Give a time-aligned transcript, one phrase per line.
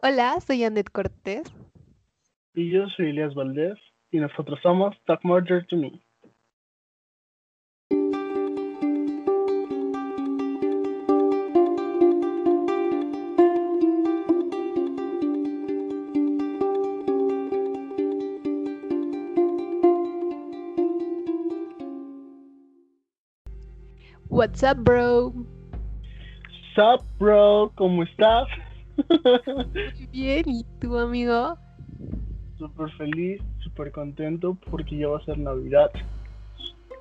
[0.00, 1.42] Hola, soy Annette Cortés.
[2.54, 3.76] Y yo soy Elias Valdés
[4.12, 5.90] y nosotros somos Talk Murder to Me.
[24.28, 25.34] What's up, bro?
[26.76, 28.46] Sup, bro, ¿cómo estás?
[30.12, 31.56] Bien, ¿y tú, amigo?
[32.58, 35.90] Súper feliz, súper contento porque ya va a ser Navidad.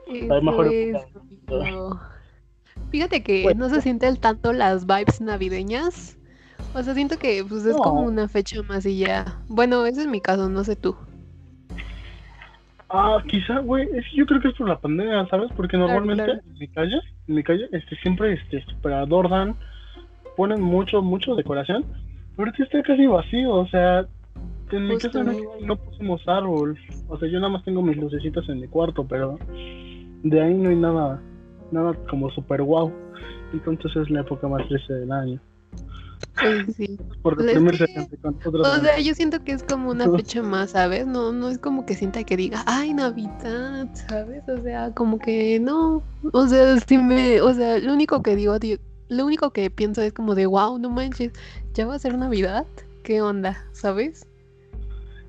[0.08, 0.96] Eso mejor es,
[1.48, 2.00] amigo.
[2.92, 6.18] Fíjate que no se sienten tanto las vibes navideñas.
[6.74, 9.42] O sea, siento que pues es como una fecha más y ya.
[9.48, 10.96] Bueno, ese es mi caso, no sé tú.
[12.90, 15.52] Ah, quizá, güey, es que yo creo que es por la pandemia, ¿sabes?
[15.58, 16.42] Porque Claro, normalmente claro.
[16.48, 19.56] en mi calle, en mi calle, este, siempre, este, super adornan,
[20.38, 21.84] ponen mucho, mucho decoración,
[22.38, 24.08] pero ahorita está casi vacío, o sea,
[24.72, 25.10] en mi Justo.
[25.12, 25.34] casa no,
[25.66, 26.78] no pusimos árbol,
[27.10, 29.38] o sea, yo nada más tengo mis lucecitas en mi cuarto, pero
[30.24, 31.22] de ahí no hay nada,
[31.72, 32.94] nada como super wow,
[33.52, 35.42] entonces es la época más triste del año,
[36.40, 36.98] Pues sí.
[37.24, 37.54] por que-
[38.22, 41.08] con O sea, yo siento que es como una fecha más, ¿sabes?
[41.08, 44.48] No, no es como que sienta que diga, ay, Navidad, ¿sabes?
[44.48, 46.04] O sea, como que no.
[46.34, 50.02] O sea, sí me, o sea, lo único que digo, di- lo único que pienso
[50.02, 51.32] es como de, wow, no manches,
[51.74, 52.66] ya va a ser Navidad,
[53.04, 53.58] ¿qué onda?
[53.72, 54.28] ¿Sabes?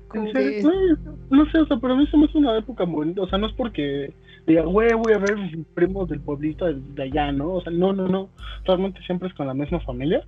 [0.09, 0.95] Como que- güey,
[1.29, 3.37] no sé, o sea, pero a mí se me hace una época bonita, o sea,
[3.37, 4.11] no es porque
[4.47, 7.53] diga, güey, voy a ver mis primos del pueblito de, de allá, ¿no?
[7.53, 8.29] O sea, no, no, no,
[8.65, 10.23] realmente siempre es con la misma familia,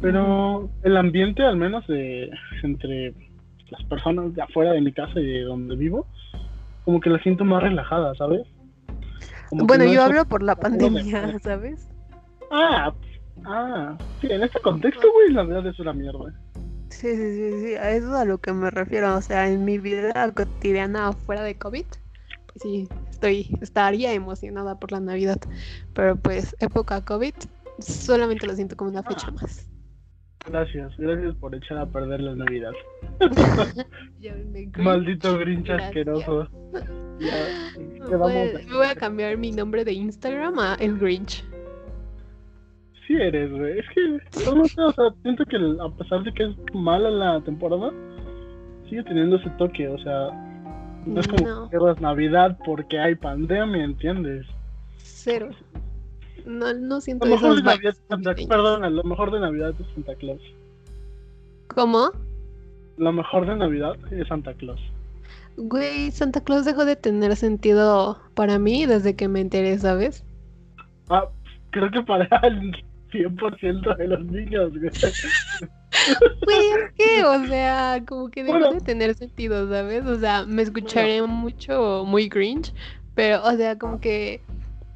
[0.00, 2.30] pero el ambiente, al menos de
[2.62, 3.12] entre
[3.70, 6.06] las personas de afuera de mi casa y de donde vivo,
[6.84, 8.42] como que la siento más relajada, ¿sabes?
[9.48, 11.88] Como Bueno, no yo hablo por la de- pandemia, ¿sabes?
[12.50, 12.92] Ah,
[13.44, 16.34] ah, sí, en este contexto, güey, la verdad es una mierda.
[16.90, 19.16] Sí, sí, sí, sí, a eso es a lo que me refiero.
[19.16, 21.86] O sea, en mi vida cotidiana fuera de COVID,
[22.46, 25.38] pues sí, estoy, estaría emocionada por la Navidad.
[25.94, 27.34] Pero pues, época COVID,
[27.78, 29.70] solamente lo siento como una fecha más.
[30.46, 32.72] Gracias, gracias por echar a perder la Navidad.
[34.78, 35.88] Maldito Grinch Gracias.
[35.88, 36.48] asqueroso.
[37.20, 41.44] Ya, Me quedamos voy, me voy a cambiar mi nombre de Instagram a El Grinch.
[43.10, 43.76] Sí eres, güey.
[43.76, 47.10] Es que, no, no sé, o sea, siento que a pesar de que es mala
[47.10, 47.90] la temporada,
[48.88, 50.28] sigue teniendo ese toque, o sea,
[51.06, 51.64] no es como No.
[51.64, 54.46] que cierras Navidad porque hay pandemia, ¿entiendes?
[54.98, 55.50] Cero.
[56.46, 58.32] No, no siento Lo mejor de Navidad Santa
[58.90, 60.40] lo mejor de Navidad es Santa Claus.
[61.74, 62.12] ¿Cómo?
[62.96, 64.80] Lo mejor de Navidad es Santa Claus.
[65.56, 70.24] Güey, Santa Claus dejó de tener sentido para mí desde que me enteré, ¿sabes?
[71.08, 71.24] Ah,
[71.70, 72.72] creo que para el
[73.10, 74.90] 100% de los niños, güey.
[76.44, 78.72] Güey, es que, o sea, como que dejó Bueno.
[78.74, 80.04] de tener sentido, ¿sabes?
[80.06, 82.72] O sea, me escucharé mucho, muy Grinch,
[83.14, 84.40] pero, o sea, como que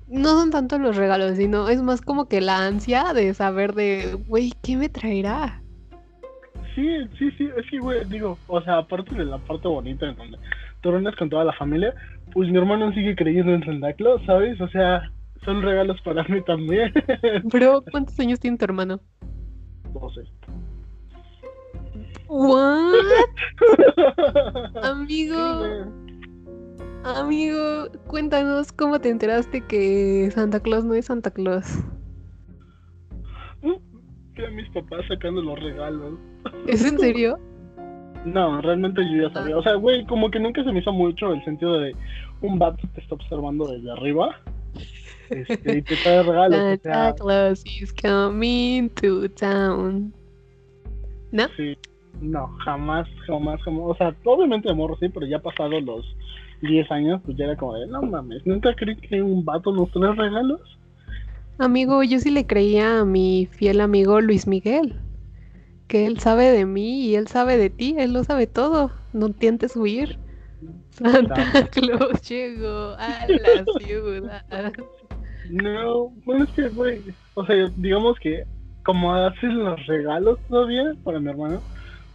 [0.08, 4.18] no son tanto los regalos, sino es más como que la ansia de saber de,
[4.28, 5.60] güey, ¿qué me traerá?
[6.74, 6.88] Sí,
[7.18, 10.38] sí, sí, es que, güey, digo, o sea, aparte de la parte bonita en donde
[10.82, 11.94] reúnes con toda la familia,
[12.32, 14.60] pues mi hermano sigue creyendo en Santa Claus, ¿sabes?
[14.60, 15.10] O sea,
[15.44, 16.92] son regalos para mí también.
[17.44, 19.00] Bro, ¿cuántos años tiene tu hermano?
[19.92, 20.22] 12.
[22.28, 22.94] ¿What?
[24.82, 25.36] Amigo,
[27.04, 31.84] amigo, cuéntanos cómo te enteraste que Santa Claus no es Santa Claus.
[34.34, 36.18] Que mis papás sacando los regalos.
[36.66, 37.38] ¿Es en serio?
[38.24, 39.56] No, realmente yo ya sabía.
[39.56, 41.94] O sea, güey, como que nunca se me hizo mucho el sentido de
[42.40, 44.40] un vato te está observando desde arriba.
[45.30, 46.58] Este, y te trae regalos.
[46.58, 50.12] O Santa sea, Claus is coming to town.
[51.32, 51.48] ¿No?
[51.56, 51.76] sí.
[52.20, 53.82] No, jamás, jamás, jamás.
[53.84, 56.04] O sea, obviamente de morro sí, pero ya pasados los
[56.62, 59.90] 10 años, pues ya era como de, no mames, ¿nunca creí que un vato nos
[59.90, 60.60] trae regalos?
[61.58, 65.00] Amigo, yo sí le creía a mi fiel amigo Luis Miguel.
[65.86, 68.90] Que él sabe de mí y él sabe de ti, él lo sabe todo.
[69.12, 70.18] No intentes huir.
[70.90, 74.72] Santa Claus llegó a la ciudad.
[75.50, 77.02] No, bueno, es que, güey,
[77.34, 78.44] o sea, digamos que
[78.84, 81.60] como hacen los regalos todavía para mi hermano,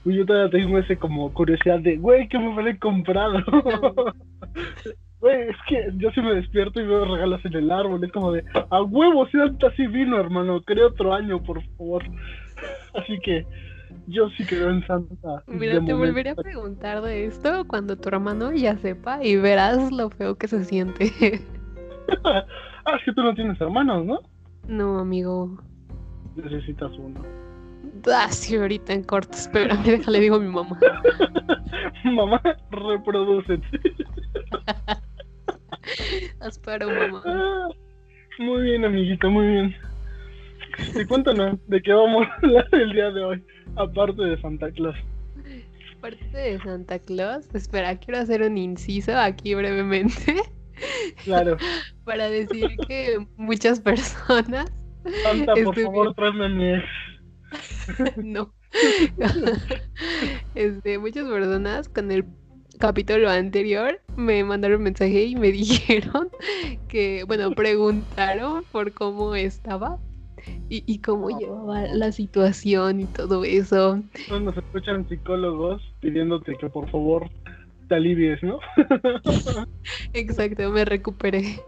[0.03, 3.43] pues yo todavía tengo ese como curiosidad de, güey, ¿qué me hubiera comprado?
[5.19, 8.31] Güey, es que yo sí me despierto y veo regalos en el árbol, es como
[8.31, 12.03] de, a huevo, Santa sí vino, hermano, creo otro año, por favor.
[12.93, 13.45] Así que
[14.07, 15.43] yo sí creo en Santa.
[15.47, 15.97] Mira, te momento.
[15.97, 20.47] volveré a preguntar de esto cuando tu hermano ya sepa y verás lo feo que
[20.47, 21.11] se siente.
[22.89, 24.19] ah, es que tú no tienes hermanos, ¿no?
[24.67, 25.61] No, amigo.
[26.35, 27.21] Necesitas uno.
[28.11, 30.79] Ah, sí, ahorita en corto, espérame, déjale digo a mi mamá.
[32.03, 32.41] mamá,
[32.71, 33.59] reproduce.
[36.45, 37.21] Espera, mamá.
[37.25, 37.67] Ah,
[38.39, 39.75] muy bien, amiguito, muy bien.
[40.95, 43.43] Y cuéntanos, ¿de qué vamos a hablar el día de hoy?
[43.75, 44.95] Aparte de Santa Claus.
[45.97, 50.41] Aparte de Santa Claus, espera, quiero hacer un inciso aquí brevemente.
[51.23, 51.57] Claro.
[52.05, 54.71] Para decir que muchas personas.
[55.23, 56.83] Santa, por favor, tráeme
[58.23, 58.53] no.
[60.55, 62.25] este, muchas personas con el
[62.77, 66.29] capítulo anterior me mandaron mensaje y me dijeron
[66.87, 69.97] que, bueno, preguntaron por cómo estaba
[70.69, 74.01] y, y cómo llevaba la situación y todo eso.
[74.29, 77.29] Nos escuchan psicólogos pidiéndote que por favor
[77.89, 78.59] te alivies, ¿no?
[80.13, 81.59] Exacto, me recuperé.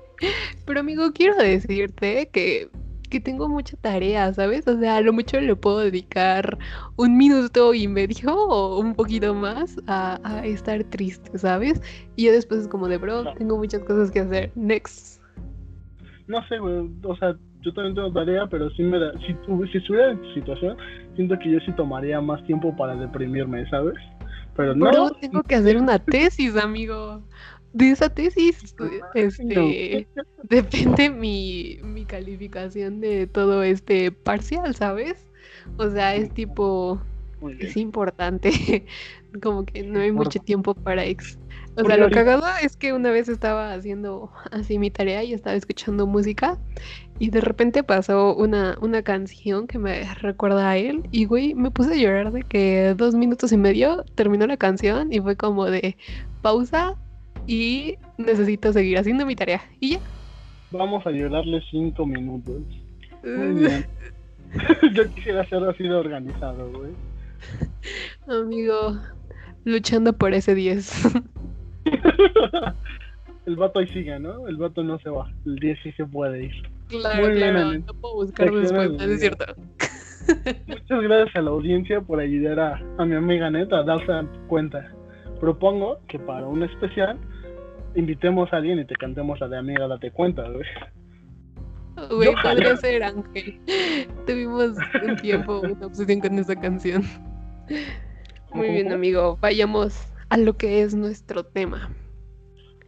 [0.65, 2.69] Pero amigo, quiero decirte que
[3.11, 4.67] que tengo mucha tarea, ¿sabes?
[4.67, 6.57] O sea, a lo mucho le puedo dedicar
[6.95, 11.81] un minuto y medio o un poquito más a, estar triste, ¿sabes?
[12.15, 14.51] Y ya después es como de, bro, tengo muchas cosas que hacer.
[14.55, 15.21] Next.
[16.27, 19.35] No sé, güey, o sea, yo también tengo tarea, pero sí me da, si,
[19.71, 20.77] si estuviera en tu situación,
[21.15, 23.95] siento que yo sí tomaría más tiempo para deprimirme, ¿sabes?
[24.55, 25.11] Pero no.
[25.11, 27.21] Tengo que hacer una tesis, amigo
[27.73, 28.75] de esa tesis
[29.13, 30.07] este
[30.43, 35.25] depende mi, mi calificación de todo este parcial, ¿sabes?
[35.77, 37.01] O sea, es tipo
[37.59, 38.85] es importante,
[39.41, 41.39] como que no hay mucho tiempo para ex.
[41.75, 45.55] O sea, lo cagado es que una vez estaba haciendo así mi tarea y estaba
[45.55, 46.57] escuchando música
[47.17, 51.71] y de repente pasó una, una canción que me recuerda a él y güey, me
[51.71, 55.65] puse a llorar de que dos minutos y medio terminó la canción y fue como
[55.65, 55.95] de
[56.41, 56.97] pausa,
[57.47, 59.61] y necesito seguir haciendo mi tarea.
[59.79, 59.99] Y ya.
[60.71, 62.61] Vamos a llorarle cinco minutos.
[63.23, 63.85] Muy bien.
[64.93, 66.91] Yo quisiera ser así de organizado, güey.
[68.27, 68.97] Amigo,
[69.65, 71.13] luchando por ese 10.
[73.45, 74.47] El vato ahí sigue, ¿no?
[74.47, 75.31] El vato no se va.
[75.45, 76.69] El 10 sí se puede ir.
[76.89, 77.69] Claro, Muy claro.
[77.69, 79.45] Bien, no puedo buscar después, es cierto.
[80.67, 84.91] Muchas gracias a la audiencia por ayudar a, a mi amiga Neta a darse cuenta.
[85.39, 87.17] Propongo que para un especial
[87.95, 90.65] invitemos a alguien y te cantemos la de amiga, date cuenta, güey.
[92.09, 93.59] Güey, podría ser Ángel.
[94.27, 97.03] Tuvimos un tiempo una obsesión con esa canción.
[98.53, 99.37] Muy bien, amigo.
[99.41, 101.89] Vayamos a lo que es nuestro tema.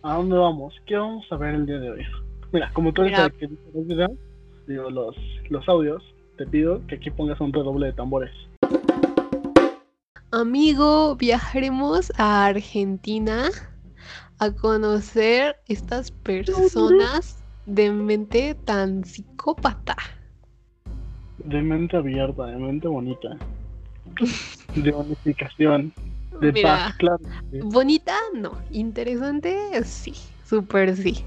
[0.01, 0.74] ¿A dónde vamos?
[0.86, 2.06] ¿Qué vamos a ver el día de hoy?
[2.54, 4.12] Mira, como tú eres el que los videos,
[4.66, 5.13] digo, los,
[5.50, 6.01] los audios,
[6.38, 8.31] te pido que aquí pongas un redoble de tambores.
[10.31, 13.50] Amigo, viajaremos a Argentina
[14.40, 19.98] a conocer estas personas de mente tan psicópata.
[21.40, 23.36] De mente abierta, de mente bonita.
[24.75, 25.92] De bonificación.
[26.39, 27.19] De paz, claro.
[27.63, 28.51] Bonita, no.
[28.71, 30.13] Interesante, sí.
[30.44, 31.24] Súper sí.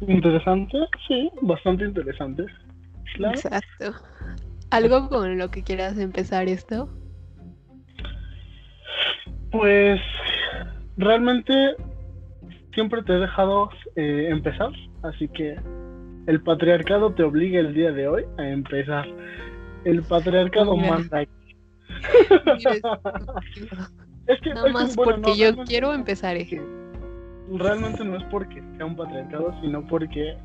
[0.00, 1.30] Interesante, sí.
[1.42, 2.46] Bastante interesante.
[3.18, 3.92] Exacto.
[4.70, 6.88] ¿Algo con lo que quieras empezar esto?
[9.50, 10.00] Pues
[10.96, 11.74] realmente
[12.74, 14.70] siempre te he dejado eh, empezar,
[15.02, 15.56] así que
[16.26, 19.06] el patriarcado te obliga el día de hoy a empezar.
[19.84, 21.30] El patriarcado manda aquí.
[24.26, 26.36] es que, Nada más porque yo quiero empezar.
[26.36, 26.62] Eh.
[27.52, 30.36] Realmente no es porque sea un patriarcado, sino porque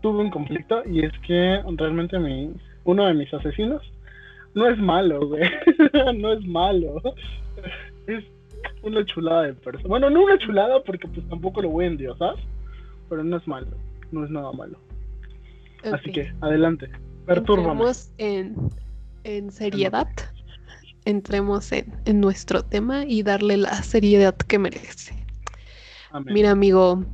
[0.00, 2.52] tuve un conflicto y es que realmente mi,
[2.84, 3.82] uno de mis asesinos
[4.54, 5.48] no es malo, güey.
[6.16, 7.02] no es malo.
[8.06, 8.24] Es
[8.82, 9.88] una chulada de persona.
[9.88, 12.34] Bueno, no una chulada porque pues tampoco lo voy a endiosar,
[13.08, 13.68] pero no es malo,
[14.10, 14.78] no es nada malo.
[15.92, 16.88] Así que, adelante,
[17.26, 17.70] pertúrbame.
[17.70, 18.56] Entremos en,
[19.24, 20.08] en seriedad,
[21.08, 25.14] entremos en, en, nuestro tema y darle la seriedad que merece.
[26.26, 27.04] Mira, amigo,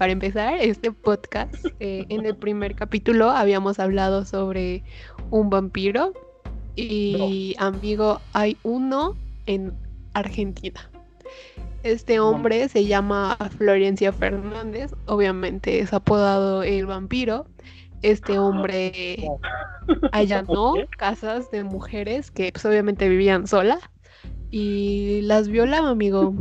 [0.00, 4.82] para empezar, este podcast, eh, en el primer capítulo habíamos hablado sobre
[5.30, 6.14] un vampiro
[6.74, 9.14] y, amigo, hay uno
[9.44, 9.74] en
[10.14, 10.90] Argentina.
[11.82, 17.46] Este hombre se llama Florencia Fernández, obviamente es apodado el vampiro.
[18.02, 19.28] Este hombre
[20.12, 23.80] allanó casas de mujeres que pues, obviamente vivían solas
[24.50, 26.34] y las violaba, amigo.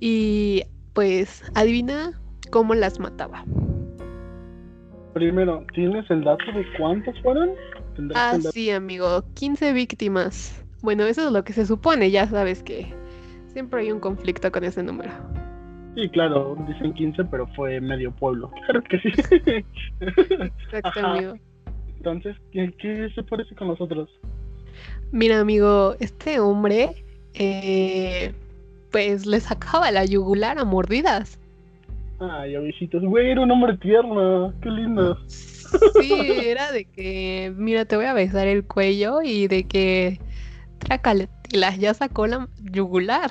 [0.00, 2.12] Y pues adivina
[2.50, 3.44] cómo las mataba.
[5.14, 7.50] Primero, ¿tienes el dato de cuántas fueron?
[8.14, 10.64] Ah, sí, amigo, 15 víctimas.
[10.82, 12.94] Bueno, eso es lo que se supone, ya sabes que
[13.58, 15.10] Siempre hay un conflicto con ese número.
[15.94, 18.50] Sí, claro, dicen 15, pero fue medio pueblo.
[18.66, 19.08] Claro que sí.
[20.00, 21.34] Exacto, amigo.
[21.96, 24.08] Entonces, ¿qué, se parece con nosotros?
[25.10, 27.04] Mira, amigo, este hombre,
[27.34, 28.32] eh,
[28.92, 31.40] pues le sacaba la yugular a mordidas.
[32.20, 35.18] Ay, avisitos, güey, era un hombre tierno, qué lindo.
[35.28, 36.12] Sí,
[36.44, 40.20] era de que, mira, te voy a besar el cuello y de que,
[40.78, 43.30] trácale, las ya sacó la yugular.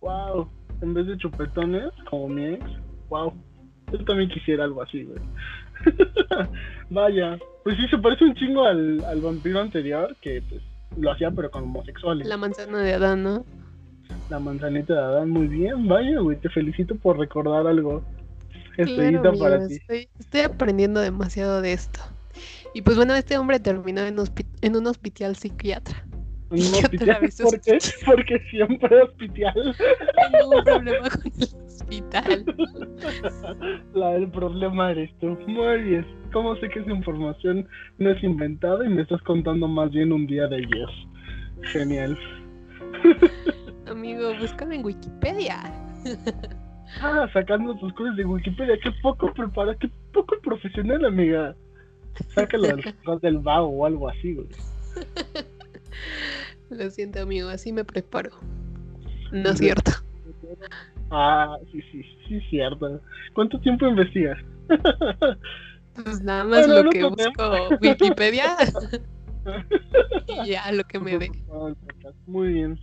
[0.00, 0.48] Wow,
[0.80, 2.64] en vez de chupetones, como mi ex,
[3.08, 3.32] wow,
[3.92, 5.18] yo también quisiera algo así, güey.
[6.90, 10.62] Vaya, pues sí, se parece un chingo al, al vampiro anterior, que pues
[10.96, 12.26] lo hacía pero con homosexuales.
[12.26, 13.44] La manzana de Adán, ¿no?
[14.30, 18.02] La manzanita de Adán, muy bien, vaya, güey, te felicito por recordar algo.
[18.76, 19.74] Estrellita Claro, para ti.
[19.74, 22.00] Estoy, estoy aprendiendo demasiado de esto.
[22.74, 24.16] Y pues bueno, este hombre terminó en,
[24.62, 26.04] en un hospital psiquiatra.
[26.50, 27.78] En un ¿Qué otra hospital, vez ¿Por qué?
[28.06, 29.54] Porque siempre hospital.
[30.32, 32.44] Tengo un problema con el hospital.
[33.94, 35.38] La del problema eres tú.
[35.46, 36.06] Muy bien.
[36.32, 40.26] ¿Cómo sé que esa información no es inventada y me estás contando más bien un
[40.26, 40.88] día de ayer?
[41.64, 42.18] Genial.
[43.86, 45.60] Amigo, búscame en Wikipedia.
[47.02, 48.78] Ah, sacando tus cosas de Wikipedia.
[48.82, 51.54] Qué poco prepara, qué poco profesional, amiga.
[52.28, 54.48] Sácalo del, del vago o algo así, güey.
[56.70, 58.30] Lo siento, amigo, así me preparo.
[59.32, 59.92] No es cierto.
[61.10, 63.00] Ah, sí, sí, sí, cierto.
[63.34, 64.38] ¿Cuánto tiempo investigas?
[66.04, 68.56] Pues nada más Bueno, lo que busco Wikipedia
[70.44, 71.30] y ya lo que me dé.
[72.26, 72.78] Muy bien,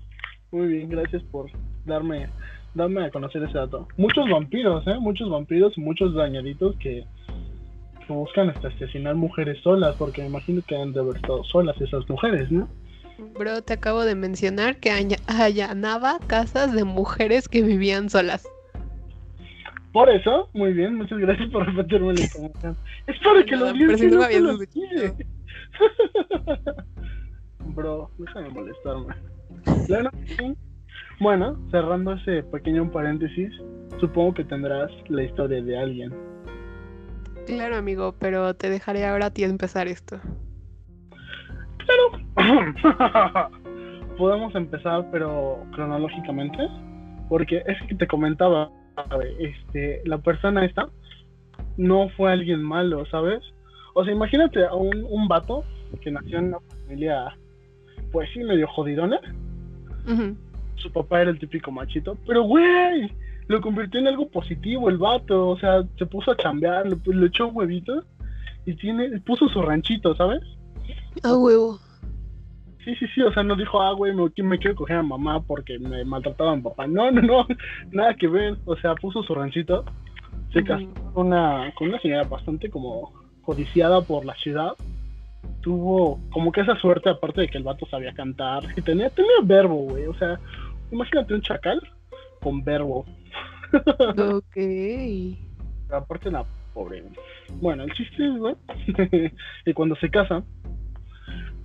[0.52, 1.50] muy bien, gracias por
[1.86, 2.28] darme,
[2.74, 3.88] darme a conocer ese dato.
[3.98, 4.98] Muchos vampiros, ¿eh?
[5.00, 7.06] Muchos vampiros muchos dañaditos que,
[8.06, 11.80] que buscan hasta asesinar mujeres solas, porque me imagino que han de haber estado solas
[11.80, 12.68] esas mujeres, ¿no?
[13.18, 14.92] Bro, te acabo de mencionar que
[15.28, 18.48] allanaba casas de mujeres que vivían solas.
[19.94, 22.76] Por eso, muy bien, muchas gracias por repetirme la información.
[23.08, 24.58] Es para que Nada, lo pero si no lo.
[27.76, 29.16] Bro, déjame molestarme.
[31.20, 33.54] Bueno, cerrando ese pequeño paréntesis,
[34.00, 36.14] supongo que tendrás la historia de alguien.
[37.46, 40.20] Claro, amigo, pero te dejaré ahora a ti empezar esto.
[44.18, 46.68] Podemos empezar, pero cronológicamente,
[47.28, 48.72] porque es que te comentaba,
[49.40, 50.88] este, la persona esta
[51.78, 53.42] no fue alguien malo, ¿sabes?
[53.94, 55.64] O sea, imagínate a un, un vato
[56.02, 57.38] que nació en una familia,
[58.12, 59.20] pues sí, medio jodidona.
[60.76, 63.12] Su papá era el típico machito, pero güey,
[63.48, 67.28] lo convirtió en algo positivo el vato, o sea, se puso a chambear, le, le
[67.28, 68.06] echó huevitos
[68.66, 70.42] y tiene, puso su ranchito, ¿sabes?
[71.24, 71.80] A huevo.
[72.86, 75.42] Sí, sí, sí, o sea, no dijo, ah, güey, me, me quiero coger a mamá
[75.42, 76.86] porque me maltrataban papá.
[76.86, 77.48] No, no, no,
[77.92, 78.58] nada que ver.
[78.66, 79.84] O sea, puso su ranchito,
[80.54, 83.12] se casó con una, con una señora bastante como
[83.42, 84.74] codiciada por la ciudad.
[85.62, 89.32] Tuvo como que esa suerte, aparte de que el vato sabía cantar, y tenía, tenía
[89.44, 90.06] verbo, güey.
[90.06, 90.40] O sea,
[90.92, 91.82] imagínate un chacal
[92.40, 93.04] con verbo.
[93.74, 94.54] Ok.
[94.54, 97.04] Pero aparte la pobre.
[97.54, 98.56] Bueno, el chiste es, güey,
[99.66, 100.44] que cuando se casa,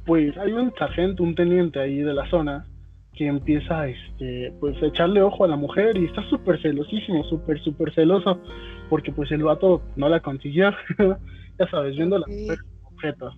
[0.06, 2.66] pues hay un sargento, un teniente ahí de la zona
[3.14, 7.60] que empieza este pues a echarle ojo a la mujer y está súper celosísimo, súper,
[7.60, 8.40] súper celoso,
[8.88, 10.70] porque pues el vato no la consiguió,
[11.58, 13.30] ya sabes, viendo a la mujer como objeto,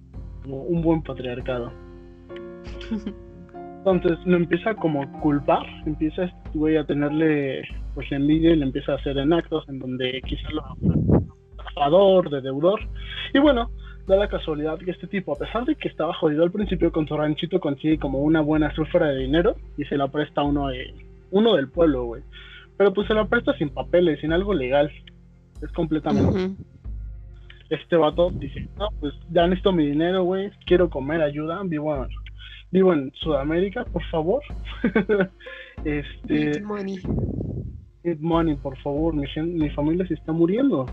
[0.43, 1.73] como un buen patriarcado.
[3.85, 7.63] Entonces lo empieza como a culpar, empieza este a tenerle
[7.95, 10.63] pues envidia y le empieza a hacer en actos en donde quizás lo
[12.31, 12.81] de deudor.
[13.35, 13.71] Y bueno,
[14.07, 17.07] da la casualidad que este tipo, a pesar de que estaba jodido al principio con
[17.07, 20.69] su ranchito, consigue como una buena cifra de dinero y se la presta a uno,
[20.69, 20.95] de,
[21.31, 22.23] uno del pueblo, güey.
[22.77, 24.91] Pero pues se la presta sin papeles, sin algo legal.
[25.63, 26.57] Es completamente
[27.75, 32.09] este vato dice, no, pues ya necesito mi dinero, güey, quiero comer, ayuda, vivo en,
[32.71, 34.43] vivo en Sudamérica, por favor.
[35.85, 36.99] este, Need money.
[38.05, 40.87] need money, por favor, mi, mi familia se está muriendo.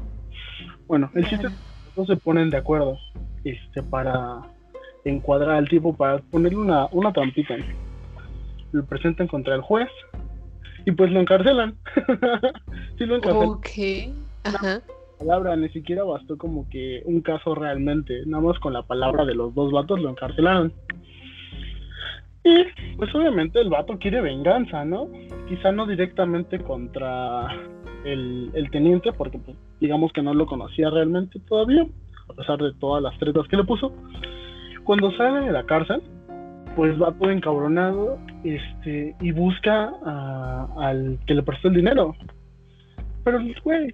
[0.87, 1.47] Bueno, el chiste.
[1.95, 2.97] No se ponen de acuerdo
[3.43, 4.41] este, para
[5.05, 7.55] encuadrar al tipo, para ponerle una, una trampita.
[8.71, 9.89] Lo presentan contra el juez
[10.85, 11.75] y pues lo encarcelan.
[12.97, 13.49] sí lo encarcelan.
[13.49, 13.67] Ok.
[14.43, 14.81] Ajá.
[15.17, 19.35] palabra, ni siquiera bastó como que un caso realmente, nada más con la palabra de
[19.35, 20.73] los dos vatos lo encarcelaron.
[22.43, 22.63] Y
[22.95, 25.09] pues obviamente el vato quiere venganza, ¿no?
[25.47, 27.47] Quizá no directamente contra
[28.05, 31.85] el, teniente, porque pues, digamos que no lo conocía realmente todavía,
[32.29, 33.91] a pesar de todas las tretas que le puso.
[34.83, 36.01] Cuando sale de la cárcel,
[36.75, 42.15] pues va todo encabronado este, y busca a- al que le prestó el dinero.
[43.23, 43.93] Pero el güey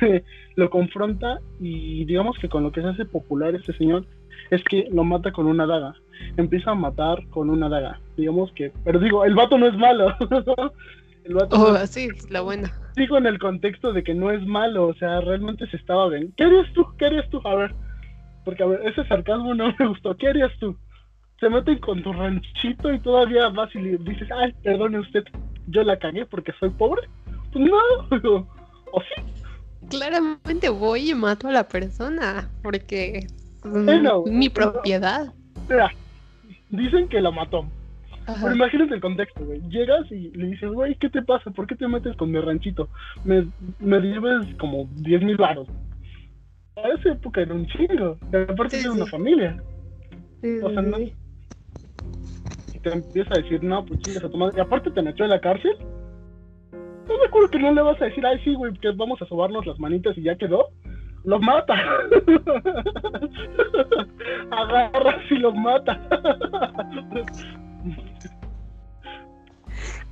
[0.56, 4.04] lo confronta y digamos que con lo que se hace popular este señor
[4.50, 5.94] es que lo mata con una daga.
[6.36, 8.00] Empieza a matar con una daga.
[8.16, 10.14] Digamos que, pero digo, el vato no es malo.
[11.24, 12.72] el vato oh, sí, la buena.
[12.96, 16.32] Digo en el contexto de que no es malo, o sea, realmente se estaba bien.
[16.36, 16.86] ¿Qué harías tú?
[16.98, 17.40] ¿Qué harías tú?
[17.44, 17.74] A ver,
[18.44, 20.16] porque a ver, ese sarcasmo no me gustó.
[20.16, 20.76] ¿Qué harías tú?
[21.40, 25.24] Se meten con tu ranchito y todavía vas y le dices, ay, perdone usted,
[25.66, 27.08] yo la cagué porque soy pobre.
[27.52, 27.76] Pues no,
[28.92, 29.22] o sí.
[29.88, 33.26] Claramente voy y mato a la persona porque
[33.64, 35.32] es mi propiedad.
[35.68, 35.90] Mira,
[36.70, 37.66] dicen que la mató.
[38.26, 39.60] Pero imagínate el contexto, güey.
[39.68, 41.50] Llegas y le dices, güey, ¿qué te pasa?
[41.50, 42.88] ¿Por qué te metes con mi ranchito?
[43.24, 43.46] Me,
[43.80, 45.68] me debes como 10 mil baros.
[46.76, 48.18] A esa época era un chingo.
[48.48, 49.62] Aparte de una familia.
[50.62, 50.98] o sea, no.
[50.98, 51.12] Y
[52.82, 54.54] te empieza a decir, no, pues chingas a tu madre.
[54.56, 55.76] Y aparte te metió en la cárcel.
[56.72, 59.26] No me acuerdo que no le vas a decir, ay, sí, güey, que vamos a
[59.26, 60.68] sobarnos las manitas y ya quedó.
[61.24, 61.74] Los mata.
[64.50, 66.00] Agarras y los mata.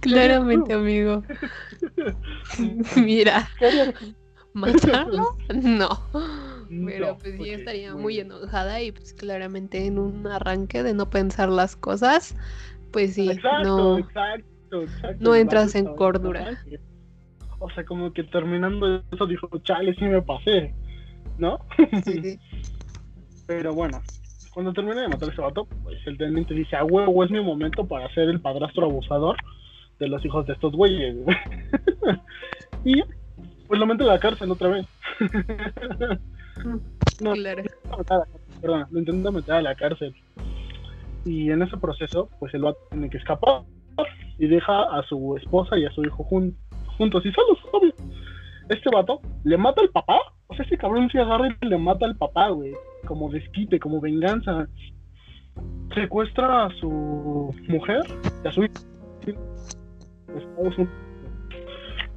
[0.00, 1.22] Claramente, amigo.
[2.96, 3.48] Mira.
[4.52, 5.36] ¿Matarlo?
[5.54, 5.88] No.
[6.86, 11.48] Pero pues yo estaría muy enojada y pues claramente en un arranque de no pensar
[11.50, 12.34] las cosas,
[12.92, 13.30] pues sí,
[13.62, 13.98] no,
[15.20, 16.58] no entras en cordura.
[17.58, 20.74] O sea, como que terminando eso dijo, chale, sí me pasé,
[21.38, 21.58] ¿no?
[22.04, 22.38] Sí.
[23.46, 24.02] Pero bueno,
[24.54, 27.40] cuando termina de matar a ese vato, pues el teniente dice, ah, huevo, es mi
[27.40, 29.36] momento para ser el padrastro abusador
[29.98, 31.16] de los hijos de estos güeyes.
[32.84, 33.02] y
[33.66, 34.86] pues lo mete a la cárcel otra vez.
[37.20, 37.62] no, claro.
[38.60, 40.14] perdón, lo intenta meter a la cárcel.
[41.24, 43.62] Y en ese proceso, pues el vato tiene que escapar
[44.38, 47.94] y deja a su esposa y a su hijo juntos y solos, obvio.
[48.68, 50.18] Este vato le mata al papá.
[50.52, 52.72] O sea, ese cabrón se agarra y le mata al papá, güey.
[53.06, 54.68] Como desquite, como venganza.
[55.94, 58.02] Secuestra a su mujer
[58.44, 58.72] y a su hijo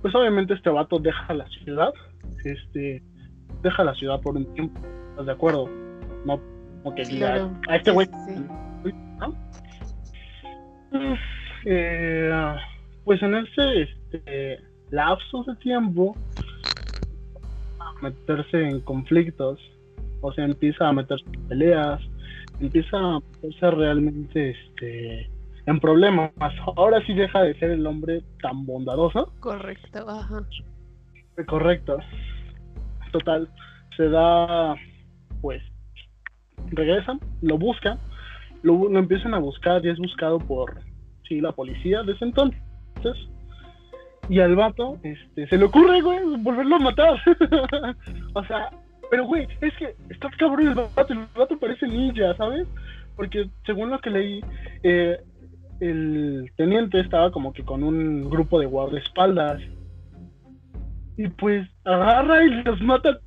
[0.01, 1.91] pues obviamente este vato deja la ciudad,
[2.43, 3.01] este,
[3.63, 5.67] deja la ciudad por un tiempo, ¿estás de acuerdo?
[6.25, 6.39] No,
[6.83, 8.07] como que a este güey.
[11.67, 12.31] Eh,
[13.03, 14.59] pues en ese este,
[14.91, 16.15] lapso de tiempo,
[18.01, 19.60] meterse en conflictos,
[20.21, 22.01] o sea, empieza a meterse en peleas,
[22.60, 25.29] empieza a meterse realmente este
[25.65, 26.31] en problemas.
[26.75, 29.34] Ahora sí deja de ser el hombre tan bondadoso.
[29.39, 30.43] Correcto, ajá.
[31.47, 31.97] Correcto.
[33.12, 33.49] Total,
[33.97, 34.75] se da,
[35.41, 35.62] pues,
[36.67, 37.97] regresan, lo buscan,
[38.62, 40.81] lo, empiezan a buscar y es buscado por,
[41.27, 42.62] sí, la policía de ese entonces.
[44.29, 47.21] Y al vato, este, se le ocurre, güey, volverlo a matar.
[48.33, 48.69] o sea,
[49.09, 52.67] pero, güey, es que está cabrón el vato, el vato parece ninja, ¿sabes?
[53.15, 54.41] Porque según lo que leí,
[54.83, 55.17] eh,
[55.79, 59.61] el teniente estaba como que con un grupo de guardaespaldas.
[61.17, 63.17] Y pues agarra y los mata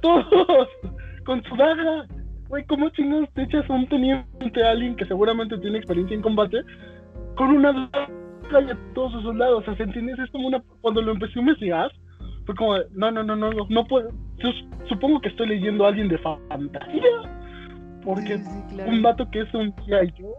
[0.00, 0.68] todos
[1.24, 2.06] con su daga.
[2.48, 6.22] Güey, ¿cómo chingados te echas a un teniente, a alguien que seguramente tiene experiencia en
[6.22, 6.62] combate,
[7.34, 8.23] con una daga
[8.60, 9.66] y a todos sus soldados?
[9.66, 10.18] O sea, ¿entiendes?
[10.18, 10.62] Es como una.
[10.80, 11.92] Cuando lo empecé a investigar,
[12.46, 14.10] fue como, no, no, no, no, no, puedo.
[14.88, 17.02] supongo que estoy leyendo a alguien de fantasía.
[18.04, 18.38] Porque
[18.86, 19.74] un vato que es un
[20.18, 20.34] yo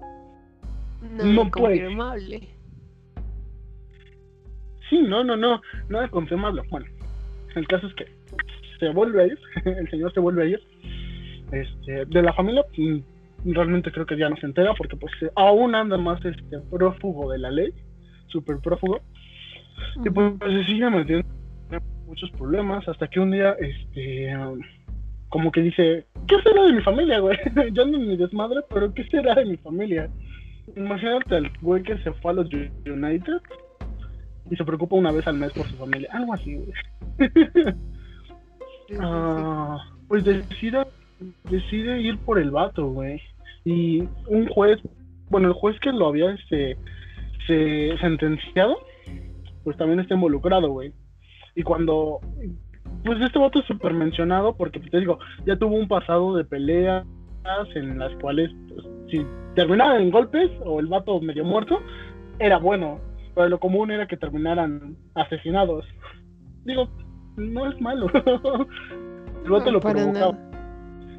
[1.01, 2.47] no, no confirmable.
[4.89, 6.61] Sí, no, no, no, no es confirmable.
[6.69, 6.85] Bueno,
[7.55, 8.05] el caso es que
[8.79, 10.59] se vuelve a ir, el señor se vuelve a ir.
[11.51, 12.99] Este, de la familia, mm,
[13.45, 17.39] realmente creo que ya no se entera porque pues aún anda más este prófugo de
[17.39, 17.71] la ley,
[18.27, 18.99] súper prófugo.
[20.03, 21.27] Y pues, se sigue metiendo
[22.07, 24.33] muchos problemas hasta que un día, este,
[25.29, 27.37] como que dice, ¿qué será de mi familia, güey?
[27.73, 30.09] Yo ni mi desmadre, pero ¿qué será de mi familia?
[30.75, 32.47] Imagínate al güey que se fue a los
[32.85, 33.41] United
[34.49, 36.09] y se preocupa una vez al mes por su familia.
[36.11, 36.73] Algo así, güey.
[38.99, 40.85] Ah, pues decide,
[41.49, 43.19] decide ir por el vato, güey.
[43.63, 44.79] Y un juez,
[45.29, 46.77] bueno, el juez que lo había este,
[47.47, 48.77] se, sentenciado,
[49.63, 50.93] pues también está involucrado, güey.
[51.55, 52.19] Y cuando,
[53.03, 56.45] pues este vato es súper mencionado porque, pues, te digo, ya tuvo un pasado de
[56.45, 57.05] peleas
[57.75, 61.79] en las cuales, pues, si terminaban en golpes o el vato medio muerto,
[62.39, 62.99] era bueno.
[63.33, 65.85] Pero lo común era que terminaran asesinados.
[66.63, 66.89] Digo,
[67.35, 68.07] no es malo.
[69.43, 70.37] el vato lo provocaba.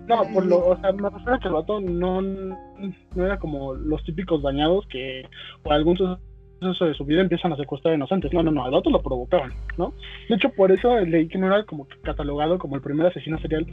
[0.06, 3.74] No, por lo, o sea, me refiero a que el vato no, no era como
[3.74, 5.28] los típicos dañados que
[5.62, 8.32] por algún suceso de su vida empiezan a secuestrar inocentes.
[8.32, 9.92] No, no, no, el vato lo provocaban, ¿no?
[10.28, 13.66] De hecho, por eso leí que no era como catalogado como el primer asesino serial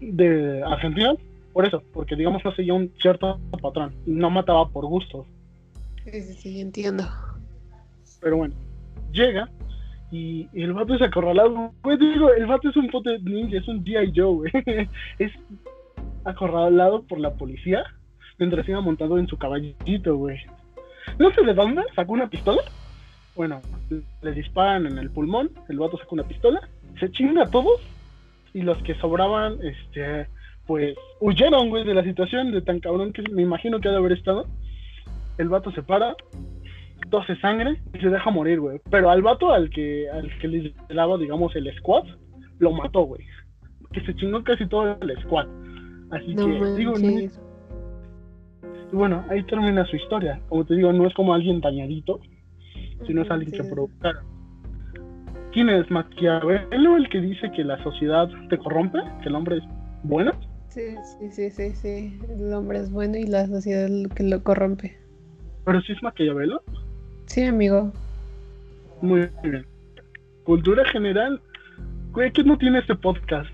[0.00, 1.14] de Argentina,
[1.52, 3.94] Por eso, porque digamos no seguía un cierto patrón.
[4.06, 5.24] No mataba por gusto.
[6.04, 7.04] Sí, sí, sí, entiendo.
[8.20, 8.54] Pero bueno,
[9.12, 9.48] llega
[10.14, 11.72] y, el vato es acorralado.
[11.82, 14.12] Te digo, el vato es un pote ninja, es un G.I.
[14.14, 14.52] Joe, güey.
[15.18, 15.32] Es
[16.24, 17.84] acorralado por la policía
[18.38, 20.38] mientras iba montado en su caballito, güey.
[21.18, 22.62] No sé de dónde sacó una pistola.
[23.36, 23.60] Bueno,
[24.22, 26.68] le disparan en el pulmón, el vato saca una pistola,
[27.00, 27.80] se chinga a todos
[28.52, 30.28] y los que sobraban, este,
[30.66, 33.98] pues huyeron, güey, de la situación de tan cabrón que me imagino que ha de
[33.98, 34.46] haber estado.
[35.36, 36.14] El vato se para,
[37.10, 38.80] tose sangre y se deja morir, güey.
[38.90, 42.04] Pero al vato al que, al que le daba, digamos, el squad,
[42.58, 43.22] lo mató, güey.
[43.92, 45.46] Que se chingó casi todo el squad.
[46.10, 47.40] Así No que, digo, no- manches.
[48.92, 50.40] y bueno, ahí termina su historia.
[50.48, 52.20] Como te digo, no es como alguien dañadito,
[53.06, 53.70] sino es alguien sí, que sí.
[53.70, 54.24] provocaron.
[55.52, 58.98] ¿Quién es Maquiavelo el que dice que la sociedad te corrompe?
[59.22, 59.64] ¿Que el hombre es
[60.02, 60.32] bueno?
[60.68, 60.80] Sí,
[61.20, 62.18] sí, sí, sí, sí.
[62.28, 64.98] El hombre es bueno y la sociedad que lo corrompe.
[65.64, 66.60] Pero si es Maquiavelo,
[67.26, 67.92] Sí, amigo.
[69.00, 69.66] muy bien.
[70.44, 71.40] Cultura general,
[72.32, 73.50] ¿qué no tiene este podcast?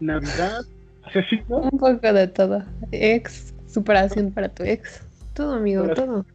[0.00, 0.62] Navidad,
[1.04, 2.62] asesino, Un poco de todo.
[2.92, 5.04] Ex, superación para tu ex.
[5.34, 6.26] Todo, amigo, Para- todo.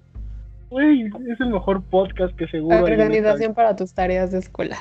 [0.70, 4.78] güey, es el mejor podcast que seguro Organización para tus tareas de escuela.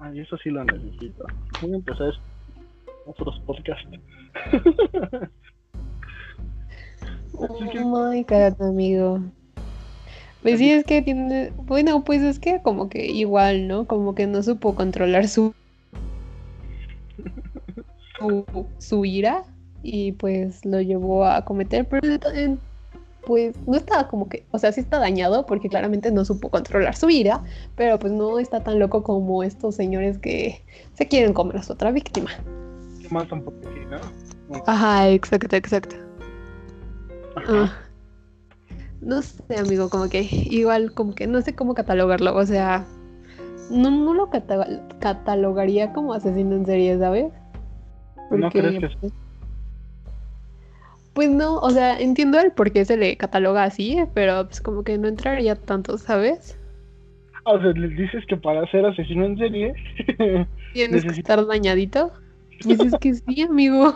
[0.00, 1.24] Ay, eso sí lo necesito.
[1.60, 2.12] Voy a empezar
[3.06, 3.88] otros podcasts.
[7.72, 9.20] Que- Oh my god, amigo.
[10.50, 11.52] Pues sí, es que tiene.
[11.56, 13.86] Bueno, pues es que como que igual, ¿no?
[13.86, 15.52] Como que no supo controlar su.
[18.18, 18.44] su,
[18.78, 19.44] su ira
[19.82, 22.18] y pues lo llevó a cometer, pero
[23.26, 26.96] pues no estaba como que, o sea, sí está dañado porque claramente no supo controlar
[26.96, 27.42] su ira,
[27.76, 31.74] pero pues no está tan loco como estos señores que se quieren comer a su
[31.74, 32.30] otra víctima.
[33.02, 34.62] ¿Qué más tampoco sí, no?
[34.66, 35.96] Ajá, exacto, exacto.
[37.36, 37.64] ajá.
[37.64, 37.87] Ah,
[39.00, 42.34] no sé, amigo, como que igual, como que no sé cómo catalogarlo.
[42.36, 42.84] O sea,
[43.70, 44.66] no, no lo cata-
[45.00, 47.32] catalogaría como asesino en serie, ¿sabes?
[48.30, 49.12] ¿No crees que- pues,
[51.14, 54.84] pues no, o sea, entiendo el por qué se le cataloga así, pero pues como
[54.84, 56.58] que no entraría tanto, ¿sabes?
[57.44, 59.74] O sea, les dices que para ser asesino en serie
[60.74, 62.12] Tienes que estar dañadito.
[62.64, 63.94] Dices que sí, amigo.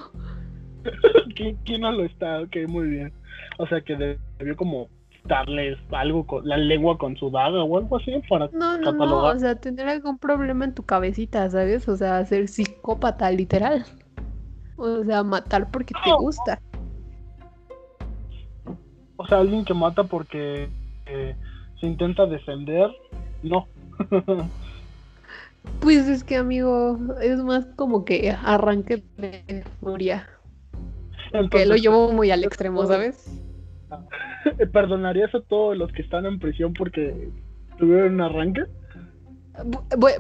[1.37, 2.41] ¿Quién, quién no lo está?
[2.41, 3.13] Ok, muy bien.
[3.59, 4.89] O sea, que debió como
[5.25, 8.93] darles algo con la lengua con su daga o algo así para No, no, no,
[8.93, 9.37] catalogar.
[9.37, 11.89] o sea, tener algún problema en tu cabecita, ¿sabes?
[11.89, 13.85] O sea, ser psicópata, literal.
[14.77, 16.61] O sea, matar porque te gusta.
[19.17, 20.69] O sea, alguien que mata porque
[21.07, 21.37] eh,
[21.81, 22.91] se intenta defender.
[23.43, 23.67] No.
[25.81, 30.29] Pues es que, amigo, es más como que arranque de furia.
[31.31, 33.41] Que Entonces, lo llevo muy al extremo, ¿sabes?
[34.73, 37.29] ¿Perdonarías a todos los que están en prisión porque
[37.79, 38.65] tuvieron un arranque?